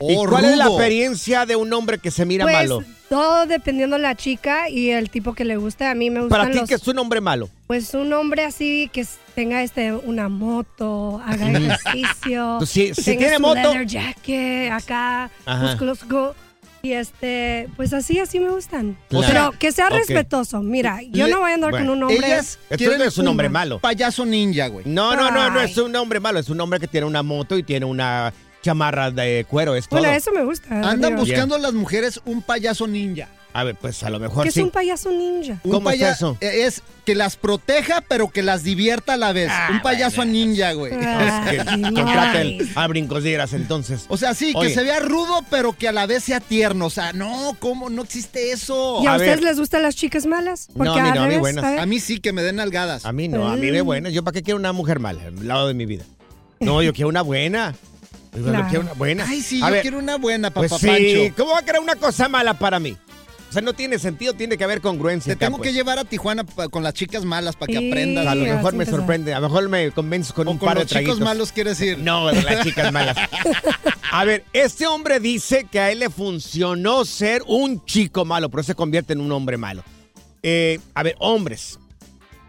¿Y 0.00 0.16
Oh, 0.16 0.26
cuál 0.28 0.46
es 0.46 0.56
la 0.56 0.64
rudo. 0.64 0.74
experiencia 0.78 1.46
de 1.46 1.54
un 1.56 1.72
hombre 1.72 1.98
que 1.98 2.10
se 2.10 2.24
mira 2.24 2.44
pues, 2.44 2.54
malo? 2.56 2.82
Todo 3.12 3.44
dependiendo 3.46 3.96
de 3.96 4.02
la 4.02 4.14
chica 4.14 4.70
y 4.70 4.88
el 4.90 5.10
tipo 5.10 5.34
que 5.34 5.44
le 5.44 5.56
guste. 5.56 5.84
A 5.84 5.94
mí 5.94 6.08
me 6.08 6.20
gustan 6.20 6.38
Para 6.40 6.50
ti, 6.50 6.58
los... 6.58 6.68
que 6.68 6.76
es 6.76 6.88
un 6.88 6.98
hombre 6.98 7.20
malo? 7.20 7.50
Pues 7.66 7.92
un 7.92 8.10
hombre 8.14 8.44
así 8.44 8.88
que 8.90 9.06
tenga 9.34 9.62
este 9.62 9.92
una 9.92 10.30
moto, 10.30 11.20
haga 11.26 11.50
ejercicio. 11.50 12.56
Pues 12.58 12.70
si- 12.70 12.94
si 12.94 13.02
tenga 13.04 13.18
tiene 13.18 13.36
su 13.36 13.42
moto- 13.42 13.54
leather 13.54 13.86
jacket 13.86 14.72
acá, 14.72 15.30
Ajá. 15.44 15.62
musculoso. 15.66 16.34
Y 16.84 16.92
este, 16.92 17.68
pues 17.76 17.92
así, 17.92 18.18
así 18.18 18.40
me 18.40 18.48
gustan. 18.48 18.96
Claro. 19.08 19.26
Pero 19.28 19.52
que 19.58 19.70
sea 19.72 19.86
Ok. 19.88 19.92
respetuoso. 19.98 20.62
Mira, 20.62 21.00
yo 21.10 21.26
Le- 21.26 21.32
no 21.32 21.40
voy 21.40 21.52
a 21.52 21.54
andar 21.54 21.70
bueno, 21.70 21.86
con 21.86 21.96
un 21.98 22.02
hombre. 22.04 22.26
Ellas 22.26 22.58
Esto 22.64 22.76
quieren 22.76 22.98
no 22.98 23.04
es 23.04 23.18
un 23.18 23.28
hombre 23.28 23.48
malo. 23.50 23.78
Payaso 23.78 24.24
ninja, 24.26 24.66
güey. 24.68 24.84
No, 24.88 25.14
no, 25.14 25.30
no, 25.30 25.50
no 25.50 25.60
es 25.60 25.76
un 25.78 25.94
hombre 25.94 26.18
malo, 26.18 26.38
es 26.40 26.48
un 26.48 26.60
hombre 26.60 26.80
que 26.80 26.88
tiene 26.88 27.06
una 27.06 27.22
moto 27.22 27.56
y 27.58 27.62
tiene 27.62 27.84
una 27.86 28.32
chamarra 28.62 29.10
de 29.10 29.44
cuero, 29.48 29.74
es 29.74 29.88
todo. 29.88 30.00
Bueno, 30.00 30.14
eso 30.14 30.30
me 30.32 30.44
gusta. 30.44 30.90
Andan 30.90 31.16
buscando 31.16 31.58
las 31.58 31.72
mujeres 31.72 32.20
un 32.24 32.42
payaso 32.42 32.86
ninja. 32.86 33.28
A 33.54 33.64
ver, 33.64 33.74
pues 33.76 34.02
a 34.02 34.08
lo 34.08 34.18
mejor 34.18 34.44
Que 34.44 34.48
es 34.48 34.54
sí. 34.54 34.62
un 34.62 34.70
payaso 34.70 35.10
ninja. 35.10 35.58
Un 35.62 35.72
¿Cómo 35.72 35.84
paya- 35.90 36.12
eso? 36.12 36.38
eh, 36.40 36.64
Es 36.64 36.80
que 37.04 37.14
las 37.14 37.36
proteja, 37.36 38.02
pero 38.08 38.30
que 38.30 38.40
las 38.42 38.62
divierta 38.64 39.12
a 39.12 39.16
la 39.18 39.34
vez. 39.34 39.50
Ah, 39.52 39.68
un 39.72 39.82
payaso 39.82 40.24
ninja, 40.24 40.72
güey. 40.72 40.94
Ah, 40.94 41.44
Que 41.50 41.58
contraten 41.58 42.70
a 42.74 42.86
brincosieras 42.86 43.52
entonces. 43.52 44.06
O 44.08 44.16
sea, 44.16 44.32
sí, 44.32 44.52
Oye. 44.56 44.68
que 44.68 44.74
se 44.74 44.82
vea 44.82 45.00
rudo, 45.00 45.44
pero 45.50 45.76
que 45.76 45.86
a 45.86 45.92
la 45.92 46.06
vez 46.06 46.24
sea 46.24 46.40
tierno. 46.40 46.86
O 46.86 46.90
sea, 46.90 47.12
no, 47.12 47.54
¿cómo? 47.58 47.90
No 47.90 48.02
existe 48.04 48.52
eso. 48.52 49.00
¿Y 49.02 49.06
a, 49.06 49.12
A 49.12 49.16
ustedes 49.16 49.40
ver. 49.40 49.44
les 49.50 49.58
gustan 49.58 49.82
las 49.82 49.96
chicas 49.96 50.24
malas? 50.24 50.68
No, 50.74 50.90
a 50.94 51.02
mí 51.02 51.10
no, 51.14 51.22
a 51.24 51.26
mí 51.26 51.36
buenas. 51.36 51.78
A 51.78 51.84
mí 51.84 52.00
sí 52.00 52.20
que 52.20 52.32
me 52.32 52.40
den 52.42 52.56
nalgadas. 52.56 53.04
A 53.04 53.12
mí 53.12 53.28
no, 53.28 53.48
a 53.48 53.56
mí 53.56 53.66
de 53.70 53.82
Mm. 53.82 53.86
buenas. 53.86 54.12
¿Yo 54.14 54.24
para 54.24 54.32
qué 54.32 54.42
quiero 54.42 54.58
una 54.58 54.72
mujer 54.72 54.98
mala 54.98 55.24
al 55.26 55.46
lado 55.46 55.66
de 55.68 55.74
mi 55.74 55.84
vida? 55.84 56.04
No, 56.58 56.80
yo 56.82 56.94
quiero 56.94 57.10
una 57.10 57.20
buena. 57.20 57.74
Claro. 58.32 58.66
quiero 58.68 58.84
una 58.84 58.92
buena. 58.94 59.26
Ay, 59.28 59.42
sí, 59.42 59.60
A 59.62 59.66
yo 59.66 59.72
ver, 59.72 59.82
quiero 59.82 59.98
una 59.98 60.16
buena, 60.16 60.50
Pues 60.50 60.70
papá 60.70 60.80
sí, 60.80 60.86
Pancho. 60.86 61.34
¿cómo 61.36 61.52
va 61.52 61.58
a 61.58 61.64
querer 61.64 61.80
una 61.80 61.96
cosa 61.96 62.28
mala 62.28 62.54
para 62.58 62.80
mí? 62.80 62.96
O 63.48 63.52
sea, 63.52 63.60
no 63.60 63.74
tiene 63.74 63.98
sentido, 63.98 64.32
tiene 64.32 64.56
que 64.56 64.64
haber 64.64 64.80
congruencia. 64.80 65.34
Te 65.34 65.44
acá, 65.44 65.46
tengo 65.48 65.58
pues. 65.58 65.68
que 65.68 65.74
llevar 65.74 65.98
a 65.98 66.04
Tijuana 66.06 66.42
pa- 66.44 66.68
con 66.70 66.82
las 66.82 66.94
chicas 66.94 67.26
malas 67.26 67.54
para 67.54 67.70
que 67.70 67.78
Sí. 67.78 67.88
aprendas. 67.90 68.26
A 68.26 68.34
lo 68.34 68.44
mejor 68.46 68.72
me 68.74 68.86
sorprende, 68.86 69.34
a 69.34 69.40
lo 69.40 69.48
mejor 69.50 69.68
me 69.68 69.90
convences 69.90 70.32
con 70.32 70.48
O 70.48 70.52
un 70.52 70.56
con 70.56 70.66
par 70.68 70.78
de 70.78 70.84
los 70.84 70.88
chicos 70.88 71.04
traguitos. 71.04 71.20
malos, 71.20 71.52
quieres 71.52 71.78
decir. 71.78 71.98
No, 71.98 72.28
de 72.28 72.40
las 72.42 72.62
chicas 72.66 72.90
malas. 72.90 73.14
A 74.10 74.24
ver, 74.24 74.44
este 74.54 74.86
hombre 74.86 75.20
dice 75.20 75.66
que 75.70 75.80
a 75.80 75.90
él 75.90 75.98
le 75.98 76.08
funcionó 76.08 77.04
ser 77.04 77.42
un 77.46 77.84
chico 77.84 78.24
malo, 78.24 78.48
pero 78.48 78.62
se 78.62 78.74
convierte 78.74 79.12
en 79.12 79.20
un 79.20 79.30
hombre 79.32 79.58
malo. 79.58 79.84
Eh, 80.42 80.80
a 80.94 81.02
ver, 81.02 81.16
hombres, 81.18 81.78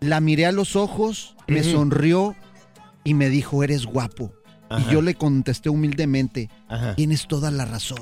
la 0.00 0.20
miré 0.20 0.46
a 0.46 0.53
los 0.53 0.74
ojos, 0.77 1.37
me 1.46 1.62
sonrió 1.62 2.35
y 3.05 3.12
me 3.14 3.29
dijo, 3.29 3.62
eres 3.62 3.85
guapo. 3.85 4.33
Ajá. 4.70 4.83
Y 4.88 4.92
yo 4.94 5.03
le 5.03 5.14
contesté 5.14 5.68
humildemente, 5.68 6.48
Ajá. 6.68 6.94
tienes 6.96 7.27
toda 7.29 7.50
la 7.50 7.66
razón. 7.66 7.98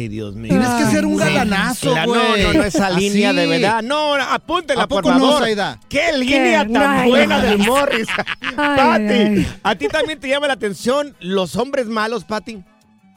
Ay, 0.00 0.08
Dios 0.08 0.34
mío. 0.34 0.48
Tienes 0.48 0.68
que 0.70 0.84
ser 0.86 1.04
un 1.04 1.16
galanazo, 1.18 1.94
La- 1.94 2.06
güey. 2.06 2.18
no, 2.42 2.52
no, 2.52 2.52
no, 2.54 2.64
esa 2.64 2.86
Así. 2.86 3.00
línea 3.10 3.34
de 3.34 3.46
verdad. 3.46 3.82
No, 3.82 4.14
apúntela, 4.14 4.84
¿A 4.84 4.88
poco 4.88 5.02
por 5.02 5.16
no, 5.16 5.32
favor. 5.32 5.48
¡Qué 5.90 6.12
línea 6.16 6.64
¿Qué? 6.66 6.72
tan 6.72 7.06
buena 7.06 7.36
no. 7.36 7.42
del 7.42 7.58
Morris! 7.58 8.08
Pati. 8.56 9.46
¿a 9.62 9.74
ti 9.74 9.88
también 9.88 10.18
te 10.18 10.28
llama 10.28 10.46
la 10.46 10.54
atención 10.54 11.14
los 11.20 11.54
hombres 11.56 11.86
malos, 11.86 12.24
Pati? 12.24 12.62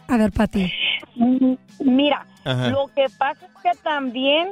A 0.09 0.17
ver, 0.17 0.31
Pati. 0.33 0.71
Mira, 1.79 2.25
Ajá. 2.43 2.67
lo 2.69 2.87
que 2.93 3.05
pasa 3.17 3.45
es 3.45 3.51
que 3.63 3.81
también 3.81 4.49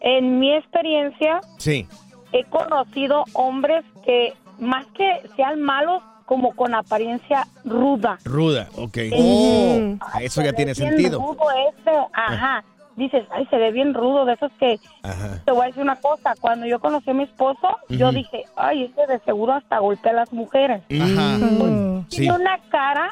en 0.00 0.40
mi 0.40 0.52
experiencia 0.56 1.40
Sí. 1.58 1.86
he 2.32 2.44
conocido 2.46 3.24
hombres 3.34 3.84
que 4.04 4.34
más 4.58 4.84
que 4.96 5.22
sean 5.36 5.60
malos, 5.62 6.02
como 6.32 6.56
con 6.56 6.74
apariencia 6.74 7.46
ruda. 7.62 8.18
Ruda, 8.24 8.66
ok. 8.78 8.98
Oh. 9.14 9.76
Mm. 9.78 9.98
Eso 10.22 10.40
ya 10.40 10.54
tiene 10.54 10.74
sentido. 10.74 11.18
rudo 11.18 11.42
este, 11.68 11.90
ajá. 12.14 12.64
dices, 12.96 13.26
ay, 13.32 13.46
se 13.50 13.58
ve 13.58 13.70
bien 13.70 13.92
rudo, 13.92 14.24
de 14.24 14.32
esos 14.32 14.50
que 14.58 14.80
te 15.44 15.52
voy 15.52 15.64
a 15.64 15.66
decir 15.66 15.82
una 15.82 15.96
cosa, 15.96 16.32
cuando 16.40 16.64
yo 16.64 16.80
conocí 16.80 17.10
a 17.10 17.12
mi 17.12 17.24
esposo, 17.24 17.68
yo 17.90 18.12
dije, 18.12 18.44
ay, 18.56 18.84
este 18.84 19.06
de 19.08 19.18
seguro 19.26 19.52
hasta 19.52 19.78
golpea 19.78 20.12
a 20.12 20.14
las 20.14 20.32
mujeres. 20.32 20.80
Ajá. 20.90 21.36
Tiene 21.38 22.04
Sí. 22.08 22.30
una 22.30 22.58
cara 22.70 23.10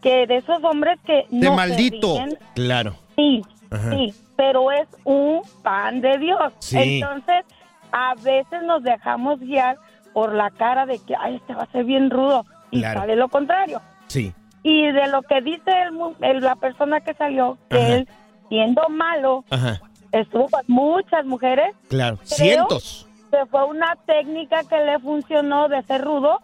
que 0.00 0.26
de 0.26 0.36
esos 0.36 0.64
hombres 0.64 0.98
que 1.04 1.26
no 1.30 1.50
se 1.50 1.56
maldito. 1.56 2.14
ríen. 2.14 2.38
Claro. 2.54 2.94
Sí, 3.16 3.42
Ajá. 3.70 3.90
sí, 3.90 4.14
pero 4.34 4.72
es 4.72 4.88
un 5.04 5.42
pan 5.62 6.00
de 6.00 6.16
Dios. 6.16 6.54
Sí. 6.60 7.00
Entonces, 7.02 7.44
a 7.92 8.14
veces 8.14 8.62
nos 8.64 8.82
dejamos 8.82 9.40
guiar 9.40 9.76
por 10.14 10.34
la 10.34 10.50
cara 10.50 10.86
de 10.86 10.98
que, 10.98 11.14
ay, 11.18 11.36
este 11.36 11.54
va 11.54 11.64
a 11.64 11.72
ser 11.72 11.84
bien 11.84 12.08
rudo. 12.10 12.44
Y 12.72 12.80
Claro. 12.80 13.00
sale 13.00 13.14
lo 13.16 13.28
contrario. 13.28 13.80
Sí. 14.08 14.32
Y 14.64 14.90
de 14.90 15.06
lo 15.08 15.22
que 15.22 15.40
dice 15.40 15.70
el 15.86 15.92
mu- 15.92 16.14
el- 16.20 16.40
la 16.40 16.56
persona 16.56 17.00
que 17.00 17.14
salió, 17.14 17.58
que 17.70 17.76
Ajá. 17.78 17.94
él, 17.94 18.08
siendo 18.48 18.82
malo, 18.88 19.44
Ajá. 19.50 19.80
estuvo 20.12 20.48
con 20.48 20.62
muchas 20.66 21.24
mujeres. 21.26 21.74
Claro. 21.88 22.16
Creo 22.16 22.26
Cientos. 22.36 23.08
Que 23.30 23.46
fue 23.50 23.64
una 23.64 23.96
técnica 24.06 24.62
que 24.64 24.76
le 24.84 24.98
funcionó 24.98 25.68
de 25.68 25.82
ser 25.84 26.02
rudo 26.02 26.40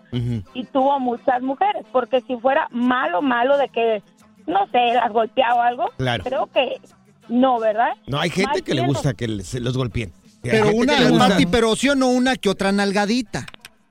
y 0.54 0.64
tuvo 0.64 0.98
muchas 1.00 1.42
mujeres. 1.42 1.84
Porque 1.92 2.20
si 2.22 2.36
fuera 2.36 2.66
malo, 2.70 3.20
malo 3.20 3.58
de 3.58 3.68
que, 3.68 4.02
no 4.46 4.66
sé, 4.72 4.94
las 4.94 5.12
golpeaba 5.12 5.56
o 5.56 5.60
algo, 5.62 5.84
Claro. 5.98 6.24
creo 6.24 6.46
que 6.46 6.80
no, 7.28 7.58
¿verdad? 7.60 7.90
No, 8.06 8.18
hay 8.18 8.30
gente 8.30 8.52
Mal 8.52 8.62
que 8.62 8.74
le 8.74 8.86
gusta 8.86 9.12
que 9.12 9.28
le- 9.28 9.44
se 9.44 9.60
los 9.60 9.76
golpeen. 9.76 10.12
Pero 10.40 10.70
una, 10.70 10.94
gusta- 11.10 11.36
pero 11.50 11.76
sí 11.76 11.90
o 11.90 11.94
no 11.94 12.08
una 12.08 12.36
que 12.36 12.48
otra 12.48 12.72
nalgadita. 12.72 13.44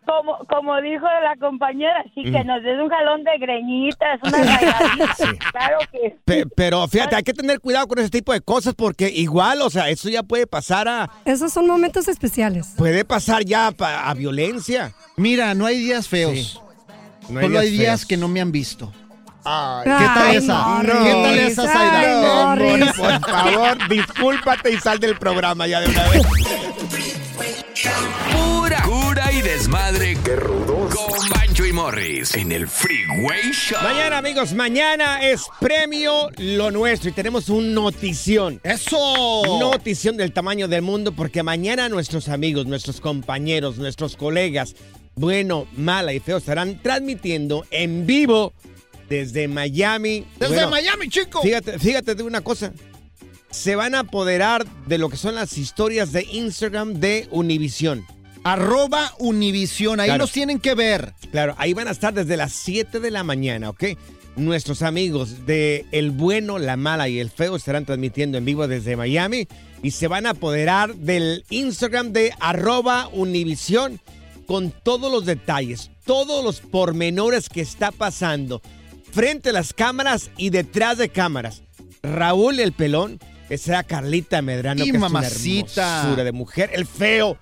Como, 0.08 0.38
como 0.48 0.80
dijo 0.82 1.06
la 1.22 1.36
compañera, 1.38 2.02
sí, 2.16 2.24
que 2.24 2.44
nos 2.46 2.64
des 2.64 2.80
un 2.82 2.88
jalón 2.90 3.24
de 3.26 3.38
greñitas, 3.40 4.20
una 4.24 4.38
rayadita. 4.38 5.16
Claro 5.52 5.78
que 5.92 6.16
Pe- 6.24 6.46
Pero 6.56 6.88
fíjate, 6.88 7.18
hay 7.18 7.24
que 7.24 7.34
tener 7.34 7.60
cuidado 7.60 7.88
con 7.88 8.00
ese 8.00 8.10
tipo 8.10 8.32
de 8.32 8.40
cosas 8.40 8.74
porque 8.74 9.10
igual, 9.10 9.62
o 9.62 9.70
sea, 9.70 9.90
eso 9.90 10.08
ya 10.08 10.24
puede 10.24 10.48
pasar 10.48 10.88
a... 10.88 11.10
Esos 11.26 11.52
son 11.52 11.68
momentos 11.68 12.08
especiales. 12.08 12.74
Puede 12.78 13.04
pasar 13.04 13.44
ya 13.44 13.72
pa- 13.72 14.10
a, 14.10 14.14
violencia. 14.14 14.94
Mira, 15.18 15.54
no 15.54 15.66
hay 15.66 15.78
días 15.78 16.08
feos. 16.08 16.62
No 17.30 17.42
Solo 17.42 17.60
hay 17.60 17.70
días 17.72 18.00
feos. 18.02 18.06
que 18.06 18.16
no 18.18 18.30
me 18.30 18.40
han 18.40 18.54
visto. 18.54 18.92
Ay, 19.44 19.84
¿Qué 19.86 20.06
tal 20.06 20.28
Ay, 20.28 20.36
esa? 20.38 20.58
Morris. 20.68 20.92
¿Qué 21.04 21.12
tal 21.12 21.40
esa, 21.40 21.62
Ay, 21.62 21.68
Zaida? 21.70 22.46
Morris. 22.46 22.94
Por 22.98 23.20
favor, 23.30 23.88
discúlpate 23.90 24.74
y 24.74 24.78
sal 24.78 25.00
del 25.00 25.18
programa 25.18 25.68
ya 25.68 25.80
de 25.82 25.88
una 25.90 26.04
vez. 26.10 26.22
Morris 31.78 32.34
en 32.34 32.52
el 32.52 32.68
Freeway 32.68 33.52
Show. 33.52 33.78
Mañana, 33.84 34.18
amigos, 34.18 34.54
mañana 34.56 35.20
es 35.22 35.44
premio 35.60 36.32
lo 36.38 36.72
nuestro 36.72 37.12
y 37.12 37.14
tenemos 37.14 37.50
un 37.50 37.76
notición. 37.76 38.60
¡Eso! 38.64 39.60
Notición 39.60 40.18
del 40.18 40.34
tamaño 40.34 40.68
del 40.68 40.82
mundo 40.82 41.12
porque 41.12 41.44
mañana 41.44 41.88
nuestros 41.88 42.30
amigos, 42.30 42.66
nuestros 42.66 43.00
compañeros, 43.00 43.78
nuestros 43.78 44.16
colegas, 44.16 44.74
bueno, 45.14 45.68
mala 45.78 46.14
y 46.14 46.20
feo, 46.20 46.38
estarán 46.38 46.82
transmitiendo 46.82 47.64
en 47.70 48.08
vivo 48.08 48.54
desde 49.08 49.48
Miami. 49.48 50.26
Desde 50.40 50.56
Bueno, 50.56 50.72
Miami, 50.72 51.10
chico. 51.10 51.44
Fíjate, 51.44 51.78
fíjate 51.78 52.16
de 52.16 52.24
una 52.24 52.42
cosa. 52.42 52.74
Se 53.52 53.76
van 53.76 53.94
a 53.94 54.00
apoderar 54.00 54.66
de 54.88 54.98
lo 54.98 55.10
que 55.10 55.18
son 55.18 55.36
las 55.36 55.60
historias 55.60 56.12
de 56.12 56.24
Instagram 56.24 56.96
de 56.96 57.28
Univision. 57.30 58.04
Arroba 58.52 59.14
Univisión. 59.20 60.00
Ahí 60.00 60.08
Claro. 60.08 60.24
los 60.24 60.32
tienen 60.32 60.60
que 60.60 60.74
ver. 60.74 61.14
Claro, 61.32 61.56
ahí 61.58 61.74
van 61.74 61.88
a 61.88 61.92
estar 61.92 62.14
desde 62.14 62.38
las 62.38 62.54
7 62.54 63.00
de 63.00 63.12
la 63.12 63.24
mañana, 63.24 63.70
¿ok? 63.70 63.84
Nuestros 64.38 64.84
amigos 64.84 65.46
de 65.46 65.86
El 65.92 66.12
Bueno, 66.12 66.60
La 66.60 66.78
Mala 66.78 67.10
y 67.10 67.20
El 67.20 67.30
Feo 67.30 67.56
estarán 67.56 67.86
transmitiendo 67.86 68.38
en 68.38 68.46
vivo 68.46 68.68
desde 68.68 68.96
Miami 68.96 69.48
y 69.84 69.92
se 69.92 70.08
van 70.08 70.26
a 70.26 70.32
apoderar 70.32 70.96
del 70.96 71.44
Instagram 71.50 72.14
de 72.14 72.32
arroba 72.40 73.10
Univisión 73.12 74.00
con 74.46 74.72
todos 74.72 75.12
los 75.12 75.26
detalles, 75.26 75.92
todos 76.06 76.44
los 76.44 76.62
pormenores 76.62 77.50
que 77.50 77.62
está 77.62 77.92
pasando 77.92 78.62
frente 79.12 79.50
a 79.50 79.54
las 79.54 79.74
cámaras 79.74 80.30
y 80.38 80.52
detrás 80.52 80.98
de 81.00 81.10
cámaras. 81.10 81.64
Raúl 82.04 82.60
el 82.60 82.72
Pelón, 82.72 83.20
será 83.58 83.84
Carlita 83.84 84.42
Medrano, 84.42 84.86
Y 84.86 84.92
que 84.92 85.00
mamacita. 85.00 85.66
es 85.66 85.78
una 85.78 85.98
hermosura 86.02 86.24
de 86.24 86.32
mujer. 86.32 86.70
El 86.74 86.86
Feo, 86.86 87.38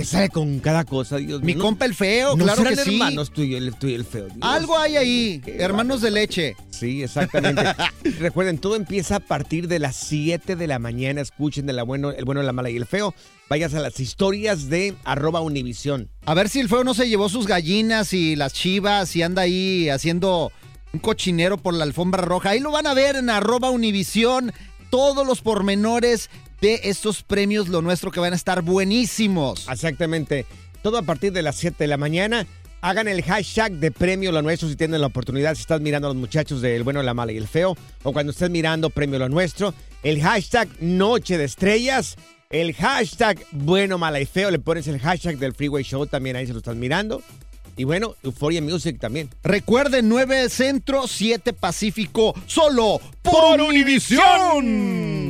que 0.00 0.06
sale 0.06 0.30
con 0.30 0.60
cada 0.60 0.84
cosa, 0.84 1.18
Dios 1.18 1.42
Mi 1.42 1.54
compa 1.54 1.84
el 1.84 1.94
feo, 1.94 2.34
¿No 2.34 2.44
claro 2.44 2.64
que 2.64 2.76
sí. 2.76 2.94
hermanos 2.94 3.30
tú 3.30 3.42
y 3.42 3.54
el, 3.54 3.74
tú 3.74 3.86
y 3.86 3.94
el 3.94 4.06
feo. 4.06 4.26
Dios. 4.26 4.38
Algo 4.40 4.78
hay 4.78 4.96
ahí. 4.96 5.42
Qué 5.44 5.60
Hermanos 5.60 6.00
de 6.00 6.10
leche. 6.10 6.56
Sí, 6.70 7.02
exactamente. 7.02 7.62
Recuerden, 8.18 8.56
todo 8.58 8.76
empieza 8.76 9.16
a 9.16 9.20
partir 9.20 9.68
de 9.68 9.78
las 9.78 9.96
7 9.96 10.56
de 10.56 10.66
la 10.66 10.78
mañana. 10.78 11.20
Escuchen 11.20 11.66
de 11.66 11.74
la 11.74 11.82
bueno, 11.82 12.12
el 12.12 12.24
bueno, 12.24 12.42
la 12.42 12.52
mala 12.52 12.70
y 12.70 12.76
el 12.76 12.86
feo. 12.86 13.14
Vayas 13.50 13.74
a 13.74 13.80
las 13.80 14.00
historias 14.00 14.70
de 14.70 14.94
arroba 15.04 15.42
Univisión. 15.42 16.08
A 16.24 16.32
ver 16.32 16.48
si 16.48 16.60
el 16.60 16.70
feo 16.70 16.82
no 16.82 16.94
se 16.94 17.08
llevó 17.08 17.28
sus 17.28 17.46
gallinas 17.46 18.14
y 18.14 18.36
las 18.36 18.54
chivas 18.54 19.14
y 19.16 19.22
anda 19.22 19.42
ahí 19.42 19.90
haciendo 19.90 20.50
un 20.94 21.00
cochinero 21.00 21.58
por 21.58 21.74
la 21.74 21.84
alfombra 21.84 22.22
roja. 22.22 22.50
Ahí 22.50 22.60
lo 22.60 22.72
van 22.72 22.86
a 22.86 22.94
ver 22.94 23.16
en 23.16 23.28
arroba 23.28 23.68
Univisión. 23.68 24.52
Todos 24.88 25.26
los 25.26 25.42
pormenores 25.42 26.30
de 26.60 26.80
estos 26.84 27.22
premios, 27.22 27.68
lo 27.68 27.82
nuestro, 27.82 28.10
que 28.10 28.20
van 28.20 28.32
a 28.32 28.36
estar 28.36 28.62
buenísimos. 28.62 29.66
Exactamente. 29.68 30.46
Todo 30.82 30.98
a 30.98 31.02
partir 31.02 31.32
de 31.32 31.42
las 31.42 31.56
7 31.56 31.76
de 31.78 31.88
la 31.88 31.96
mañana. 31.96 32.46
Hagan 32.82 33.08
el 33.08 33.22
hashtag 33.22 33.72
de 33.72 33.90
premio 33.90 34.32
lo 34.32 34.40
nuestro 34.40 34.68
si 34.68 34.76
tienen 34.76 35.02
la 35.02 35.08
oportunidad. 35.08 35.54
Si 35.54 35.60
estás 35.60 35.82
mirando 35.82 36.08
a 36.08 36.10
los 36.10 36.20
muchachos 36.20 36.62
del 36.62 36.82
bueno, 36.82 37.02
la 37.02 37.12
mala 37.12 37.32
y 37.32 37.36
el 37.36 37.46
feo. 37.46 37.76
O 38.02 38.12
cuando 38.12 38.32
estés 38.32 38.48
mirando 38.48 38.88
premio 38.88 39.18
lo 39.18 39.28
nuestro. 39.28 39.74
El 40.02 40.22
hashtag 40.22 40.68
noche 40.80 41.36
de 41.36 41.44
estrellas. 41.44 42.16
El 42.48 42.74
hashtag 42.74 43.38
bueno, 43.52 43.98
mala 43.98 44.18
y 44.20 44.26
feo. 44.26 44.50
Le 44.50 44.58
pones 44.58 44.88
el 44.88 44.98
hashtag 44.98 45.36
del 45.36 45.54
Freeway 45.54 45.84
Show 45.84 46.06
también 46.06 46.36
ahí 46.36 46.46
se 46.46 46.52
lo 46.52 46.58
estás 46.58 46.76
mirando. 46.76 47.22
Y 47.76 47.84
bueno, 47.84 48.16
Euphoria 48.22 48.62
Music 48.62 48.98
también. 48.98 49.28
Recuerden, 49.42 50.08
9 50.08 50.48
Centro, 50.48 51.06
7 51.06 51.52
Pacífico, 51.52 52.34
solo 52.46 53.00
por 53.22 53.60
Univisión. 53.60 55.29